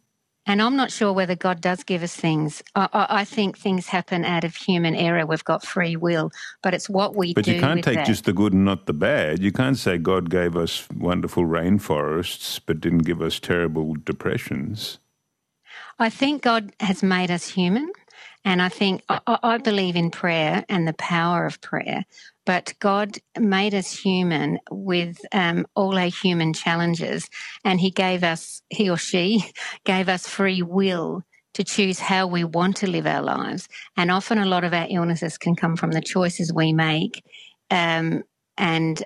And 0.44 0.61
I'm 0.61 0.74
not 0.76 0.90
sure 0.90 1.12
whether 1.12 1.37
God 1.37 1.61
does 1.61 1.85
give 1.85 2.02
us 2.02 2.16
things. 2.16 2.62
I, 2.74 2.88
I, 2.92 3.07
I 3.20 3.24
think 3.24 3.57
things 3.57 3.87
happen 3.87 4.24
out 4.24 4.42
of 4.42 4.57
human 4.57 4.96
error. 4.96 5.24
We've 5.24 5.44
got 5.44 5.64
free 5.64 5.94
will, 5.94 6.33
but 6.62 6.74
it's 6.74 6.88
what 6.90 7.14
we 7.14 7.33
But 7.33 7.44
do 7.44 7.52
But 7.52 7.55
you 7.55 7.61
can't 7.61 7.85
take 7.85 7.94
that. 7.96 8.07
just 8.07 8.24
the 8.24 8.33
good 8.33 8.52
and 8.52 8.64
not 8.64 8.87
the 8.87 8.92
bad. 8.92 9.40
You 9.40 9.52
can't 9.52 9.78
say 9.78 9.98
God 9.98 10.31
gave 10.31 10.57
us 10.57 10.88
wonderful 10.90 11.44
rainforests 11.44 12.61
but 12.66 12.81
didn't 12.81 13.05
give 13.05 13.22
us 13.22 13.38
terrible 13.38 13.94
depressions. 13.94 14.98
I 15.98 16.11
think 16.11 16.42
God 16.42 16.72
has 16.81 17.02
made 17.02 17.31
us 17.31 17.48
human, 17.48 17.92
and 18.44 18.61
I 18.61 18.68
think 18.68 19.02
I, 19.09 19.20
I 19.26 19.59
believe 19.59 19.96
in 19.96 20.11
prayer 20.11 20.64
and 20.68 20.87
the 20.87 20.94
power 20.94 21.46
of 21.46 21.61
prayer. 21.61 22.05
But 22.44 22.74
God 22.81 23.18
made 23.38 23.72
us 23.72 23.92
human 23.92 24.59
with 24.70 25.18
um, 25.33 25.64
all 25.76 25.96
our 25.96 26.09
human 26.09 26.52
challenges, 26.52 27.28
and 27.64 27.81
He 27.81 27.90
gave 27.90 28.24
us, 28.24 28.62
He 28.68 28.90
or 28.90 28.96
she 28.96 29.44
gave 29.85 30.09
us 30.09 30.26
free 30.26 30.62
will 30.62 31.22
to 31.55 31.62
choose 31.62 31.98
how 31.98 32.26
we 32.26 32.44
want 32.44 32.76
to 32.78 32.87
live 32.87 33.07
our 33.07 33.22
lives. 33.22 33.68
And 33.96 34.11
often, 34.11 34.38
a 34.38 34.46
lot 34.46 34.64
of 34.64 34.72
our 34.72 34.87
illnesses 34.90 35.38
can 35.38 35.55
come 35.55 35.76
from 35.76 35.92
the 35.92 36.00
choices 36.00 36.52
we 36.52 36.72
make, 36.72 37.22
um, 37.70 38.24
and 38.59 39.02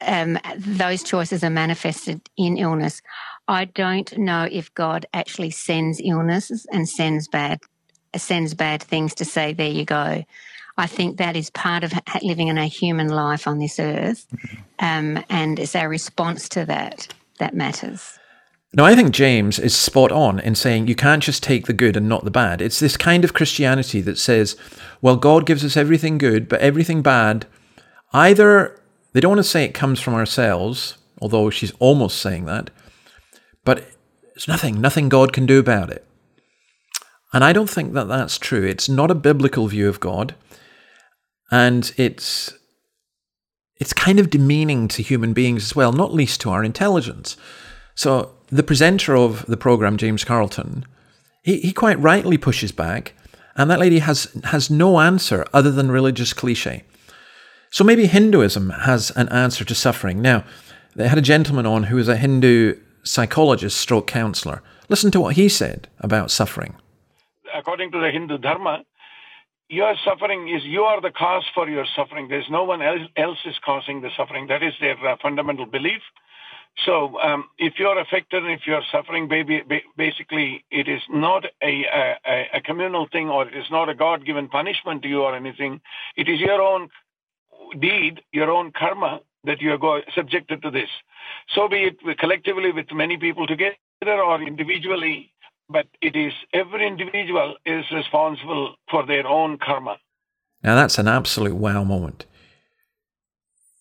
um, 0.00 0.38
those 0.58 1.02
choices 1.02 1.42
are 1.42 1.50
manifested 1.50 2.20
in 2.36 2.56
illness. 2.56 3.02
I 3.48 3.64
don't 3.64 4.16
know 4.16 4.48
if 4.50 4.72
God 4.74 5.06
actually 5.12 5.50
sends 5.50 6.00
illnesses 6.04 6.66
and 6.70 6.88
sends 6.88 7.28
bad 7.28 7.60
sends 8.20 8.54
bad 8.54 8.82
things 8.82 9.14
to 9.16 9.24
say 9.24 9.52
there 9.52 9.68
you 9.68 9.84
go. 9.84 10.24
I 10.78 10.86
think 10.86 11.16
that 11.16 11.36
is 11.36 11.50
part 11.50 11.84
of 11.84 11.92
living 12.22 12.48
in 12.48 12.58
a 12.58 12.66
human 12.66 13.08
life 13.08 13.46
on 13.46 13.58
this 13.58 13.78
earth, 13.78 14.26
um, 14.78 15.24
and 15.30 15.58
it's 15.58 15.74
our 15.74 15.88
response 15.88 16.48
to 16.50 16.66
that 16.66 17.08
that 17.38 17.54
matters. 17.54 18.18
Now, 18.74 18.84
I 18.84 18.94
think 18.94 19.12
James 19.12 19.58
is 19.58 19.74
spot 19.74 20.12
on 20.12 20.38
in 20.38 20.54
saying 20.54 20.86
you 20.86 20.94
can't 20.94 21.22
just 21.22 21.42
take 21.42 21.66
the 21.66 21.72
good 21.72 21.96
and 21.96 22.08
not 22.08 22.24
the 22.24 22.30
bad. 22.30 22.60
It's 22.60 22.78
this 22.78 22.98
kind 22.98 23.24
of 23.24 23.32
Christianity 23.32 24.02
that 24.02 24.18
says, 24.18 24.54
well, 25.00 25.16
God 25.16 25.46
gives 25.46 25.64
us 25.64 25.78
everything 25.78 26.18
good, 26.18 26.46
but 26.46 26.60
everything 26.60 27.00
bad 27.00 27.46
Either 28.12 28.80
they 29.12 29.20
don't 29.20 29.32
want 29.32 29.38
to 29.40 29.44
say 29.44 29.64
it 29.64 29.74
comes 29.74 30.00
from 30.00 30.14
ourselves, 30.14 30.96
although 31.20 31.50
she's 31.50 31.72
almost 31.78 32.18
saying 32.18 32.46
that, 32.46 32.70
but 33.64 33.84
it's 34.34 34.48
nothing, 34.48 34.80
nothing 34.80 35.08
God 35.08 35.32
can 35.32 35.44
do 35.44 35.58
about 35.58 35.90
it. 35.90 36.06
And 37.36 37.44
I 37.44 37.52
don't 37.52 37.68
think 37.68 37.92
that 37.92 38.08
that's 38.08 38.38
true. 38.38 38.64
It's 38.64 38.88
not 38.88 39.10
a 39.10 39.14
biblical 39.14 39.66
view 39.66 39.90
of 39.90 40.00
God, 40.00 40.34
and 41.50 41.92
it's 41.98 42.54
it's 43.76 43.92
kind 43.92 44.18
of 44.18 44.30
demeaning 44.30 44.88
to 44.88 45.02
human 45.02 45.34
beings 45.34 45.64
as 45.64 45.76
well, 45.76 45.92
not 45.92 46.14
least 46.14 46.40
to 46.40 46.50
our 46.50 46.64
intelligence. 46.64 47.36
So 47.94 48.30
the 48.48 48.62
presenter 48.62 49.14
of 49.14 49.44
the 49.44 49.58
program, 49.58 49.98
James 49.98 50.24
Carleton, 50.24 50.86
he, 51.42 51.60
he 51.60 51.74
quite 51.74 52.00
rightly 52.00 52.38
pushes 52.38 52.72
back, 52.72 53.12
and 53.54 53.70
that 53.70 53.80
lady 53.80 53.98
has 53.98 54.28
has 54.44 54.70
no 54.70 54.98
answer 54.98 55.44
other 55.52 55.70
than 55.70 55.90
religious 55.90 56.32
cliche. 56.32 56.84
So 57.70 57.84
maybe 57.84 58.06
Hinduism 58.06 58.70
has 58.70 59.10
an 59.10 59.28
answer 59.28 59.62
to 59.62 59.74
suffering. 59.74 60.22
Now, 60.22 60.42
they 60.94 61.06
had 61.06 61.18
a 61.18 61.32
gentleman 61.34 61.66
on 61.66 61.82
who 61.82 61.96
was 61.96 62.08
a 62.08 62.16
Hindu 62.16 62.80
psychologist 63.02 63.76
stroke 63.76 64.06
counselor. 64.06 64.62
Listen 64.88 65.10
to 65.10 65.20
what 65.20 65.36
he 65.36 65.50
said 65.50 65.88
about 66.00 66.30
suffering. 66.30 66.76
According 67.56 67.92
to 67.92 68.00
the 68.00 68.10
Hindu 68.10 68.38
Dharma, 68.38 68.84
your 69.68 69.94
suffering 70.04 70.48
is 70.48 70.62
you 70.64 70.82
are 70.82 71.00
the 71.00 71.10
cause 71.10 71.44
for 71.54 71.68
your 71.68 71.86
suffering. 71.96 72.28
There's 72.28 72.50
no 72.50 72.64
one 72.64 72.82
else, 72.82 73.08
else 73.16 73.38
is 73.44 73.56
causing 73.64 74.00
the 74.00 74.10
suffering. 74.16 74.46
That 74.46 74.62
is 74.62 74.74
their 74.80 74.96
uh, 75.06 75.16
fundamental 75.20 75.66
belief. 75.66 76.02
So 76.84 77.18
um, 77.20 77.46
if 77.58 77.74
you're 77.78 77.98
affected 77.98 78.44
and 78.44 78.52
if 78.52 78.66
you're 78.66 78.82
suffering, 78.92 79.28
baby, 79.28 79.62
basically 79.96 80.64
it 80.70 80.88
is 80.88 81.00
not 81.08 81.46
a, 81.62 81.84
a, 82.26 82.46
a 82.54 82.60
communal 82.60 83.08
thing 83.10 83.28
or 83.28 83.48
it 83.48 83.56
is 83.56 83.64
not 83.70 83.88
a 83.88 83.94
God-given 83.94 84.48
punishment 84.48 85.02
to 85.02 85.08
you 85.08 85.22
or 85.22 85.34
anything. 85.34 85.80
It 86.16 86.28
is 86.28 86.38
your 86.38 86.60
own 86.60 86.90
deed, 87.80 88.20
your 88.32 88.50
own 88.50 88.72
karma 88.78 89.20
that 89.44 89.62
you 89.62 89.72
are 89.72 90.02
subjected 90.14 90.62
to 90.62 90.70
this. 90.70 90.90
So 91.54 91.68
be 91.68 91.88
it 91.88 92.18
collectively 92.18 92.72
with 92.72 92.86
many 92.92 93.16
people 93.16 93.46
together 93.46 93.76
or 94.04 94.42
individually, 94.42 95.32
but 95.68 95.86
it 96.00 96.16
is 96.16 96.32
every 96.52 96.86
individual 96.86 97.56
is 97.64 97.84
responsible 97.92 98.74
for 98.90 99.06
their 99.06 99.26
own 99.26 99.58
karma. 99.58 99.98
Now 100.62 100.74
that's 100.74 100.98
an 100.98 101.08
absolute 101.08 101.54
wow 101.54 101.84
moment. 101.84 102.26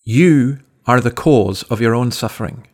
You 0.03 0.59
are 0.85 1.01
the 1.01 1.11
cause 1.11 1.63
of 1.63 1.81
your 1.81 1.95
own 1.95 2.11
suffering. 2.11 2.67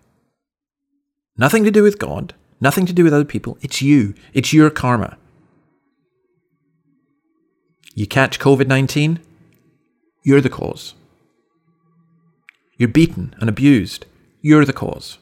Nothing 1.38 1.63
to 1.63 1.71
do 1.71 1.84
with 1.84 1.97
God, 1.97 2.34
nothing 2.60 2.86
to 2.86 2.93
do 2.93 3.04
with 3.04 3.13
other 3.13 3.26
people. 3.26 3.58
It's 3.62 3.82
you, 3.82 4.13
it's 4.34 4.54
your 4.54 4.69
karma. 4.69 5.17
You 7.95 8.08
catch 8.08 8.39
COVID 8.39 8.67
19, 8.67 9.19
you're 10.24 10.41
the 10.41 10.50
cause. 10.50 10.93
You're 12.78 12.89
beaten 12.89 13.36
and 13.39 13.50
abused, 13.50 14.06
you're 14.41 14.65
the 14.65 14.74
cause. 14.74 15.17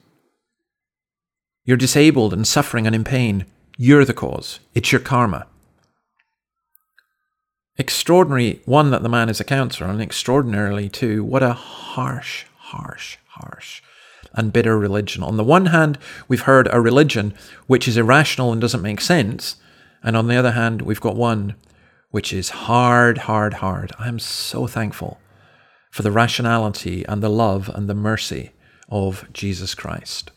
You're 1.64 1.78
disabled 1.78 2.34
and 2.34 2.48
suffering 2.48 2.88
and 2.88 2.96
in 2.96 3.04
pain, 3.04 3.46
you're 3.82 4.04
the 4.04 4.14
cause. 4.14 4.60
It's 4.76 4.92
your 4.92 5.00
karma. 5.00 5.48
Extraordinary, 7.78 8.62
one, 8.66 8.92
that 8.92 9.04
the 9.04 9.10
man 9.10 9.30
is 9.30 9.40
a 9.40 9.46
counselor, 9.46 9.90
and 9.90 10.02
extraordinarily, 10.02 10.90
too, 10.90 11.24
what 11.24 11.42
a 11.42 11.54
harsh, 11.54 12.44
harsh, 12.58 13.18
harsh 13.28 13.82
and 14.34 14.54
bitter 14.54 14.78
religion. 14.78 15.24
On 15.24 15.38
the 15.38 15.44
one 15.44 15.68
hand, 15.68 15.98
we've 16.28 16.42
heard 16.42 16.68
a 16.72 16.82
religion 16.82 17.34
which 17.68 17.88
is 17.88 17.96
irrational 17.96 18.52
and 18.52 18.60
doesn't 18.60 18.82
make 18.82 19.02
sense. 19.02 19.56
And 20.04 20.16
on 20.16 20.28
the 20.28 20.36
other 20.36 20.52
hand, 20.52 20.82
we've 20.82 21.02
got 21.02 21.16
one 21.16 21.56
which 22.12 22.34
is 22.34 22.50
hard, 22.50 23.20
hard, 23.20 23.56
hard. 23.56 23.92
I 23.98 24.08
am 24.10 24.20
so 24.20 24.68
thankful 24.68 25.20
for 25.90 26.04
the 26.04 26.12
rationality 26.12 27.06
and 27.06 27.24
the 27.24 27.30
love 27.30 27.70
and 27.74 27.90
the 27.90 27.96
mercy 27.96 28.52
of 28.90 29.26
Jesus 29.34 29.74
Christ. 29.74 30.32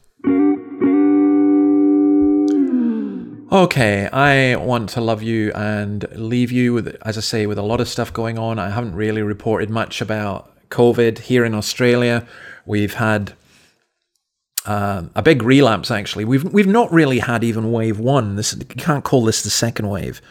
Okay, 3.52 4.06
I 4.06 4.56
want 4.56 4.88
to 4.90 5.02
love 5.02 5.22
you 5.22 5.52
and 5.52 6.06
leave 6.12 6.50
you 6.50 6.72
with, 6.72 6.96
as 7.02 7.18
I 7.18 7.20
say, 7.20 7.44
with 7.44 7.58
a 7.58 7.62
lot 7.62 7.82
of 7.82 7.88
stuff 7.88 8.10
going 8.10 8.38
on. 8.38 8.58
I 8.58 8.70
haven't 8.70 8.94
really 8.94 9.20
reported 9.20 9.68
much 9.68 10.00
about 10.00 10.50
COVID 10.70 11.18
here 11.18 11.44
in 11.44 11.54
Australia. 11.54 12.26
We've 12.64 12.94
had 12.94 13.34
uh, 14.64 15.02
a 15.14 15.20
big 15.20 15.42
relapse. 15.42 15.90
Actually, 15.90 16.24
we've 16.24 16.44
we've 16.44 16.66
not 16.66 16.90
really 16.90 17.18
had 17.18 17.44
even 17.44 17.70
wave 17.72 17.98
one. 17.98 18.36
This 18.36 18.56
you 18.56 18.64
can't 18.64 19.04
call 19.04 19.22
this 19.22 19.42
the 19.42 19.50
second 19.50 19.90
wave. 19.90 20.22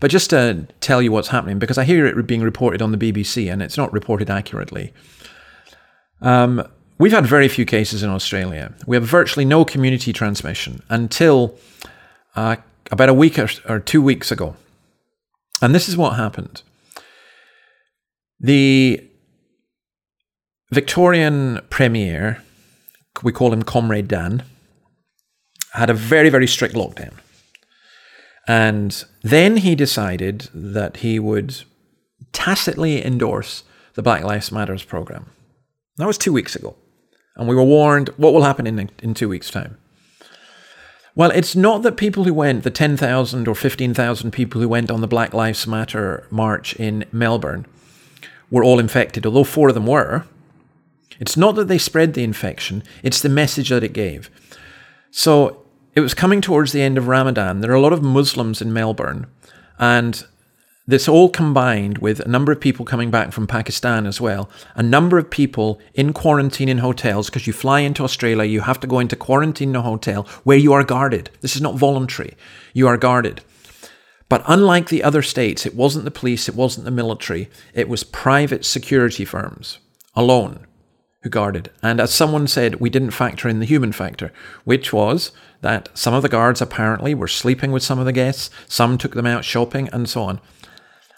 But 0.00 0.10
just 0.10 0.30
to 0.30 0.66
tell 0.80 1.02
you 1.02 1.12
what's 1.12 1.28
happening, 1.28 1.58
because 1.58 1.76
I 1.76 1.84
hear 1.84 2.06
it 2.06 2.26
being 2.26 2.40
reported 2.40 2.80
on 2.80 2.90
the 2.90 2.96
BBC 2.96 3.52
and 3.52 3.60
it's 3.60 3.76
not 3.76 3.92
reported 3.92 4.30
accurately. 4.30 4.94
Um, 6.22 6.66
we've 6.96 7.12
had 7.12 7.26
very 7.26 7.48
few 7.48 7.66
cases 7.66 8.02
in 8.02 8.08
Australia. 8.08 8.72
We 8.86 8.96
have 8.96 9.04
virtually 9.04 9.44
no 9.44 9.66
community 9.66 10.14
transmission 10.14 10.82
until 10.88 11.58
uh, 12.36 12.56
about 12.90 13.08
a 13.08 13.14
week 13.14 13.38
or, 13.38 13.48
or 13.68 13.80
two 13.80 14.02
weeks 14.02 14.30
ago. 14.30 14.54
And 15.60 15.74
this 15.74 15.88
is 15.88 15.96
what 15.96 16.16
happened. 16.16 16.62
The 18.38 19.02
Victorian 20.70 21.60
Premier, 21.70 22.42
we 23.22 23.32
call 23.32 23.52
him 23.52 23.62
Comrade 23.62 24.08
Dan, 24.08 24.44
had 25.72 25.90
a 25.90 25.94
very, 25.94 26.28
very 26.28 26.46
strict 26.46 26.74
lockdown. 26.74 27.14
And 28.46 29.04
then 29.22 29.56
he 29.58 29.74
decided 29.74 30.48
that 30.54 30.98
he 30.98 31.18
would 31.18 31.62
tacitly 32.32 33.04
endorse 33.04 33.64
the 33.94 34.02
Black 34.02 34.22
Lives 34.22 34.52
Matters 34.52 34.84
program. 34.84 35.30
That 35.96 36.06
was 36.06 36.18
two 36.18 36.32
weeks 36.32 36.54
ago. 36.54 36.76
And 37.34 37.48
we 37.48 37.54
were 37.54 37.64
warned 37.64 38.10
what 38.16 38.32
will 38.32 38.42
happen 38.42 38.66
in, 38.66 38.90
in 39.02 39.14
two 39.14 39.28
weeks' 39.28 39.50
time. 39.50 39.78
Well, 41.16 41.30
it's 41.30 41.56
not 41.56 41.82
that 41.82 41.96
people 41.96 42.24
who 42.24 42.34
went, 42.34 42.62
the 42.62 42.70
10,000 42.70 43.48
or 43.48 43.54
15,000 43.54 44.30
people 44.32 44.60
who 44.60 44.68
went 44.68 44.90
on 44.90 45.00
the 45.00 45.08
Black 45.08 45.32
Lives 45.32 45.66
Matter 45.66 46.26
march 46.30 46.76
in 46.76 47.06
Melbourne, 47.10 47.64
were 48.50 48.62
all 48.62 48.78
infected, 48.78 49.24
although 49.24 49.42
four 49.42 49.70
of 49.70 49.74
them 49.74 49.86
were. 49.86 50.26
It's 51.18 51.34
not 51.34 51.54
that 51.54 51.68
they 51.68 51.78
spread 51.78 52.12
the 52.12 52.22
infection, 52.22 52.82
it's 53.02 53.22
the 53.22 53.30
message 53.30 53.70
that 53.70 53.82
it 53.82 53.94
gave. 53.94 54.30
So 55.10 55.64
it 55.94 56.00
was 56.00 56.12
coming 56.12 56.42
towards 56.42 56.72
the 56.72 56.82
end 56.82 56.98
of 56.98 57.08
Ramadan. 57.08 57.62
There 57.62 57.72
are 57.72 57.76
a 57.76 57.80
lot 57.80 57.94
of 57.94 58.02
Muslims 58.02 58.60
in 58.60 58.74
Melbourne, 58.74 59.26
and 59.78 60.22
this 60.86 61.08
all 61.08 61.28
combined 61.28 61.98
with 61.98 62.20
a 62.20 62.28
number 62.28 62.52
of 62.52 62.60
people 62.60 62.84
coming 62.84 63.10
back 63.10 63.32
from 63.32 63.46
Pakistan 63.46 64.06
as 64.06 64.20
well, 64.20 64.48
a 64.76 64.82
number 64.82 65.18
of 65.18 65.30
people 65.30 65.80
in 65.94 66.12
quarantine 66.12 66.68
in 66.68 66.78
hotels, 66.78 67.26
because 67.26 67.46
you 67.46 67.52
fly 67.52 67.80
into 67.80 68.04
Australia, 68.04 68.44
you 68.44 68.60
have 68.60 68.78
to 68.80 68.86
go 68.86 69.00
into 69.00 69.16
quarantine 69.16 69.70
in 69.70 69.76
a 69.76 69.82
hotel 69.82 70.22
where 70.44 70.56
you 70.56 70.72
are 70.72 70.84
guarded. 70.84 71.30
This 71.40 71.56
is 71.56 71.62
not 71.62 71.74
voluntary, 71.74 72.36
you 72.72 72.86
are 72.86 72.96
guarded. 72.96 73.42
But 74.28 74.44
unlike 74.46 74.88
the 74.88 75.02
other 75.02 75.22
states, 75.22 75.66
it 75.66 75.74
wasn't 75.74 76.04
the 76.04 76.10
police, 76.10 76.48
it 76.48 76.54
wasn't 76.54 76.84
the 76.84 76.90
military, 76.90 77.48
it 77.74 77.88
was 77.88 78.04
private 78.04 78.64
security 78.64 79.24
firms 79.24 79.78
alone 80.14 80.66
who 81.22 81.30
guarded. 81.30 81.70
And 81.82 82.00
as 82.00 82.14
someone 82.14 82.46
said, 82.46 82.76
we 82.76 82.90
didn't 82.90 83.10
factor 83.10 83.48
in 83.48 83.58
the 83.58 83.66
human 83.66 83.90
factor, 83.90 84.32
which 84.64 84.92
was 84.92 85.32
that 85.60 85.88
some 85.94 86.14
of 86.14 86.22
the 86.22 86.28
guards 86.28 86.60
apparently 86.60 87.14
were 87.14 87.26
sleeping 87.26 87.72
with 87.72 87.82
some 87.82 87.98
of 87.98 88.04
the 88.04 88.12
guests, 88.12 88.50
some 88.68 88.96
took 88.96 89.14
them 89.14 89.26
out 89.26 89.44
shopping, 89.44 89.88
and 89.92 90.08
so 90.08 90.22
on. 90.22 90.40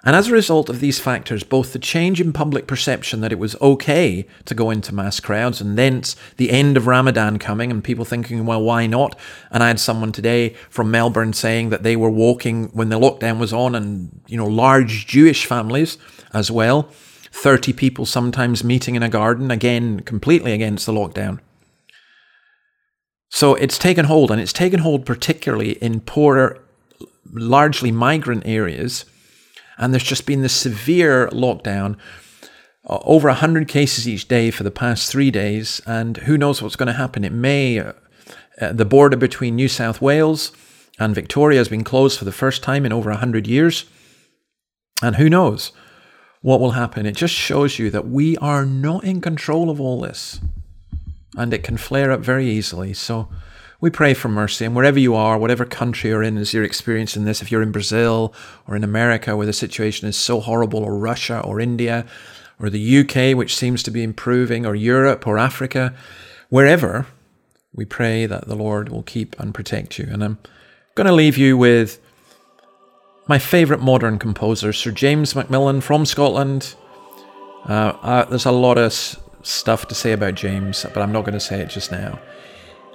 And 0.05 0.15
as 0.15 0.29
a 0.29 0.33
result 0.33 0.69
of 0.69 0.79
these 0.79 1.01
factors, 1.01 1.43
both 1.43 1.73
the 1.73 1.79
change 1.79 2.21
in 2.21 2.33
public 2.33 2.69
perception 2.69 3.21
that 3.21 3.33
it 3.33 3.39
was 3.39 3.61
okay 3.61 4.27
to 4.45 4.55
go 4.55 4.71
into 4.71 4.95
mass 4.95 5.19
crowds, 5.19 5.61
and 5.61 5.77
thence 5.77 6.15
the 6.37 6.51
end 6.51 6.77
of 6.77 6.87
Ramadan 6.87 7.39
coming, 7.39 7.73
and 7.73 7.83
people 7.83 8.05
thinking, 8.05 8.47
well, 8.47 8.63
why 8.63 8.87
not? 8.87 9.19
And 9.51 9.63
I 9.63 9.69
had 9.69 9.81
someone 9.81 10.13
today 10.13 10.51
from 10.71 10.93
Melbourne 10.93 11.33
saying 11.33 11.71
that 11.71 11.83
they 11.83 11.97
were 11.97 12.11
walking 12.11 12.69
when 12.69 12.91
the 12.91 12.99
lockdown 12.99 13.39
was 13.39 13.53
on, 13.53 13.75
and, 13.75 14.21
you 14.29 14.37
know, 14.37 14.47
large 14.47 15.09
Jewish 15.09 15.47
families 15.47 15.99
as 16.33 16.49
well, 16.49 16.89
30 17.33 17.73
people 17.73 18.07
sometimes 18.07 18.63
meeting 18.63 18.95
in 18.95 19.03
a 19.03 19.09
garden, 19.09 19.51
again, 19.51 20.01
completely 20.01 20.53
against 20.53 20.87
the 20.87 20.93
lockdown. 20.93 21.41
So 23.31 23.57
it's 23.57 23.79
taken 23.79 24.05
hold, 24.05 24.31
and 24.31 24.41
it's 24.41 24.53
taken 24.53 24.79
hold 24.81 25.05
particularly 25.05 25.73
in 25.73 26.01
poorer, 26.01 26.63
largely 27.33 27.91
migrant 27.91 28.45
areas 28.47 29.05
and 29.79 29.95
there's 29.95 30.03
just 30.03 30.27
been 30.27 30.43
this 30.43 30.55
severe 30.55 31.29
lockdown. 31.29 31.97
Uh, 32.88 32.99
over 33.05 33.29
100 33.29 33.69
cases 33.69 34.09
each 34.09 34.29
day 34.29 34.51
for 34.51 34.64
the 34.64 34.71
past 34.71 35.11
three 35.11 35.31
days, 35.31 35.81
and 35.87 36.19
who 36.19 36.37
knows 36.37 36.61
what's 36.61 36.77
going 36.77 36.87
to 36.87 36.93
happen. 36.93 37.25
It 37.25 37.33
may, 37.33 37.79
uh, 37.79 37.93
uh, 38.61 38.73
the 38.73 38.85
border 38.85 39.17
between 39.17 39.57
New 39.57 39.69
South 39.69 40.01
Wales 40.01 40.53
and 40.99 41.14
Victoria 41.14 41.59
has 41.59 41.69
been 41.69 41.85
closed 41.85 42.19
for 42.19 42.25
the 42.25 42.33
first 42.33 42.62
time 42.62 42.85
in 42.85 42.93
over 42.93 43.11
100 43.11 43.47
years. 43.47 43.85
And 45.01 45.17
who 45.17 45.31
knows 45.31 45.73
what 46.41 46.61
will 46.61 46.73
happen. 46.73 47.07
It 47.07 47.14
just 47.17 47.35
shows 47.35 47.79
you 47.79 47.91
that 47.91 48.09
we 48.09 48.37
are 48.38 48.64
not 48.64 49.05
in 49.05 49.21
control 49.21 49.71
of 49.71 49.81
all 49.81 50.01
this. 50.01 50.41
And 51.37 51.55
it 51.55 51.62
can 51.62 51.77
flare 51.77 52.11
up 52.11 52.21
very 52.21 52.49
easily. 52.49 52.95
So 52.95 53.29
we 53.81 53.91
pray 53.91 54.12
for 54.12 54.29
mercy. 54.29 54.64
And 54.64 54.75
wherever 54.75 54.99
you 54.99 55.14
are, 55.14 55.38
whatever 55.38 55.64
country 55.64 56.11
you're 56.11 56.23
in, 56.23 56.37
as 56.37 56.53
you're 56.53 56.64
experiencing 56.64 57.25
this, 57.25 57.41
if 57.41 57.53
you're 57.53 57.62
in 57.62 57.71
Brazil 57.73 58.35
or 58.67 58.75
in 58.75 58.83
America 58.83 59.37
where 59.37 59.47
the 59.47 59.53
situation 59.53 60.09
is 60.09 60.17
so 60.17 60.41
horrible, 60.41 60.83
or 60.83 60.99
Russia 60.99 61.41
or 61.41 61.61
India, 61.61 62.05
or 62.61 62.71
the 62.71 62.99
UK, 62.99 63.37
which 63.37 63.55
seems 63.55 63.83
to 63.85 63.91
be 63.91 64.03
improving, 64.03 64.67
or 64.67 64.75
Europe, 64.75 65.27
or 65.27 65.38
Africa, 65.38 65.95
wherever, 66.49 67.07
we 67.73 67.85
pray 67.85 68.27
that 68.27 68.49
the 68.49 68.57
Lord 68.57 68.88
will 68.88 69.05
keep 69.05 69.38
and 69.38 69.55
protect 69.55 69.99
you. 69.99 70.09
And 70.11 70.25
I'm 70.25 70.38
going 70.97 71.07
to 71.07 71.12
leave 71.12 71.38
you 71.38 71.57
with 71.57 72.01
my 73.29 73.38
favourite 73.38 73.83
modern 73.83 74.19
composer, 74.19 74.73
Sir 74.73 74.91
James 74.91 75.37
Macmillan 75.37 75.83
from 75.83 76.05
Scotland. 76.05 76.75
Uh, 77.69 77.93
uh, 78.03 78.25
there's 78.25 78.47
a 78.47 78.51
lot 78.51 78.79
of 78.79 78.87
s- 78.87 79.21
stuff 79.43 79.87
to 79.88 79.95
say 79.95 80.11
about 80.12 80.35
James, 80.35 80.85
but 80.93 81.01
I'm 81.01 81.12
not 81.12 81.21
going 81.23 81.35
to 81.35 81.41
say 81.41 81.61
it 81.61 81.69
just 81.69 81.93
now. 81.93 82.19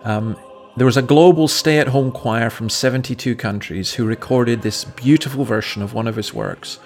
Um, 0.03 0.35
there 0.75 0.85
was 0.85 0.97
a 0.97 1.03
global 1.03 1.47
stay 1.47 1.77
at 1.77 1.89
home 1.89 2.11
choir 2.11 2.49
from 2.49 2.69
72 2.69 3.35
countries 3.35 3.93
who 3.93 4.05
recorded 4.05 4.61
this 4.61 4.85
beautiful 4.85 5.45
version 5.45 5.83
of 5.83 5.93
one 5.93 6.07
of 6.07 6.15
his 6.15 6.33
works, 6.33 6.79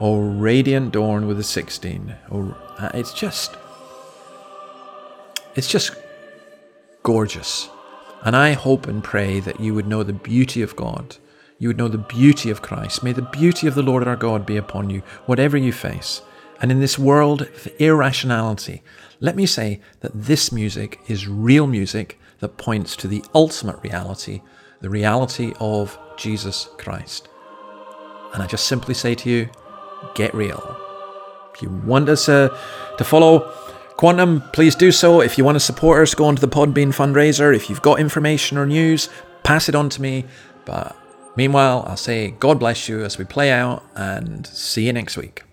Oh 0.00 0.18
Radiant 0.18 0.92
Dawn 0.92 1.26
with 1.26 1.38
a 1.38 1.44
16. 1.44 2.16
Oh, 2.32 2.56
uh, 2.78 2.90
it's 2.94 3.12
just. 3.12 3.56
It's 5.54 5.68
just 5.68 5.92
gorgeous. 7.02 7.68
And 8.22 8.34
I 8.34 8.52
hope 8.52 8.86
and 8.86 9.02
pray 9.02 9.40
that 9.40 9.60
you 9.60 9.74
would 9.74 9.86
know 9.86 10.02
the 10.02 10.12
beauty 10.12 10.62
of 10.62 10.76
God. 10.76 11.16
You 11.58 11.68
would 11.68 11.78
know 11.78 11.88
the 11.88 11.98
beauty 11.98 12.50
of 12.50 12.62
Christ. 12.62 13.02
May 13.02 13.12
the 13.12 13.22
beauty 13.22 13.66
of 13.66 13.74
the 13.74 13.82
Lord 13.82 14.06
our 14.06 14.16
God 14.16 14.46
be 14.46 14.56
upon 14.56 14.90
you, 14.90 15.00
whatever 15.26 15.56
you 15.56 15.72
face. 15.72 16.22
And 16.60 16.72
in 16.72 16.80
this 16.80 16.98
world 16.98 17.42
of 17.42 17.68
irrationality, 17.78 18.82
let 19.20 19.36
me 19.36 19.46
say 19.46 19.80
that 20.00 20.12
this 20.12 20.50
music 20.50 21.00
is 21.06 21.28
real 21.28 21.66
music 21.68 22.17
that 22.40 22.56
points 22.56 22.96
to 22.96 23.08
the 23.08 23.24
ultimate 23.34 23.82
reality, 23.82 24.42
the 24.80 24.90
reality 24.90 25.52
of 25.60 25.98
Jesus 26.16 26.68
Christ. 26.78 27.28
And 28.32 28.42
I 28.42 28.46
just 28.46 28.66
simply 28.66 28.94
say 28.94 29.14
to 29.16 29.30
you, 29.30 29.48
get 30.14 30.34
real. 30.34 30.76
If 31.54 31.62
you 31.62 31.70
want 31.70 32.08
us 32.08 32.28
uh, 32.28 32.48
to 32.98 33.04
follow 33.04 33.52
Quantum, 33.96 34.42
please 34.52 34.76
do 34.76 34.92
so. 34.92 35.20
If 35.20 35.38
you 35.38 35.44
want 35.44 35.56
to 35.56 35.60
support 35.60 36.02
us, 36.02 36.14
go 36.14 36.26
onto 36.26 36.40
the 36.40 36.48
Podbean 36.48 36.94
fundraiser. 36.94 37.54
If 37.54 37.68
you've 37.68 37.82
got 37.82 37.98
information 37.98 38.56
or 38.56 38.66
news, 38.66 39.08
pass 39.42 39.68
it 39.68 39.74
on 39.74 39.88
to 39.90 40.02
me. 40.02 40.24
But 40.64 40.96
meanwhile, 41.36 41.84
I'll 41.86 41.96
say 41.96 42.30
God 42.30 42.60
bless 42.60 42.88
you 42.88 43.02
as 43.02 43.18
we 43.18 43.24
play 43.24 43.50
out 43.50 43.82
and 43.96 44.46
see 44.46 44.86
you 44.86 44.92
next 44.92 45.16
week. 45.16 45.47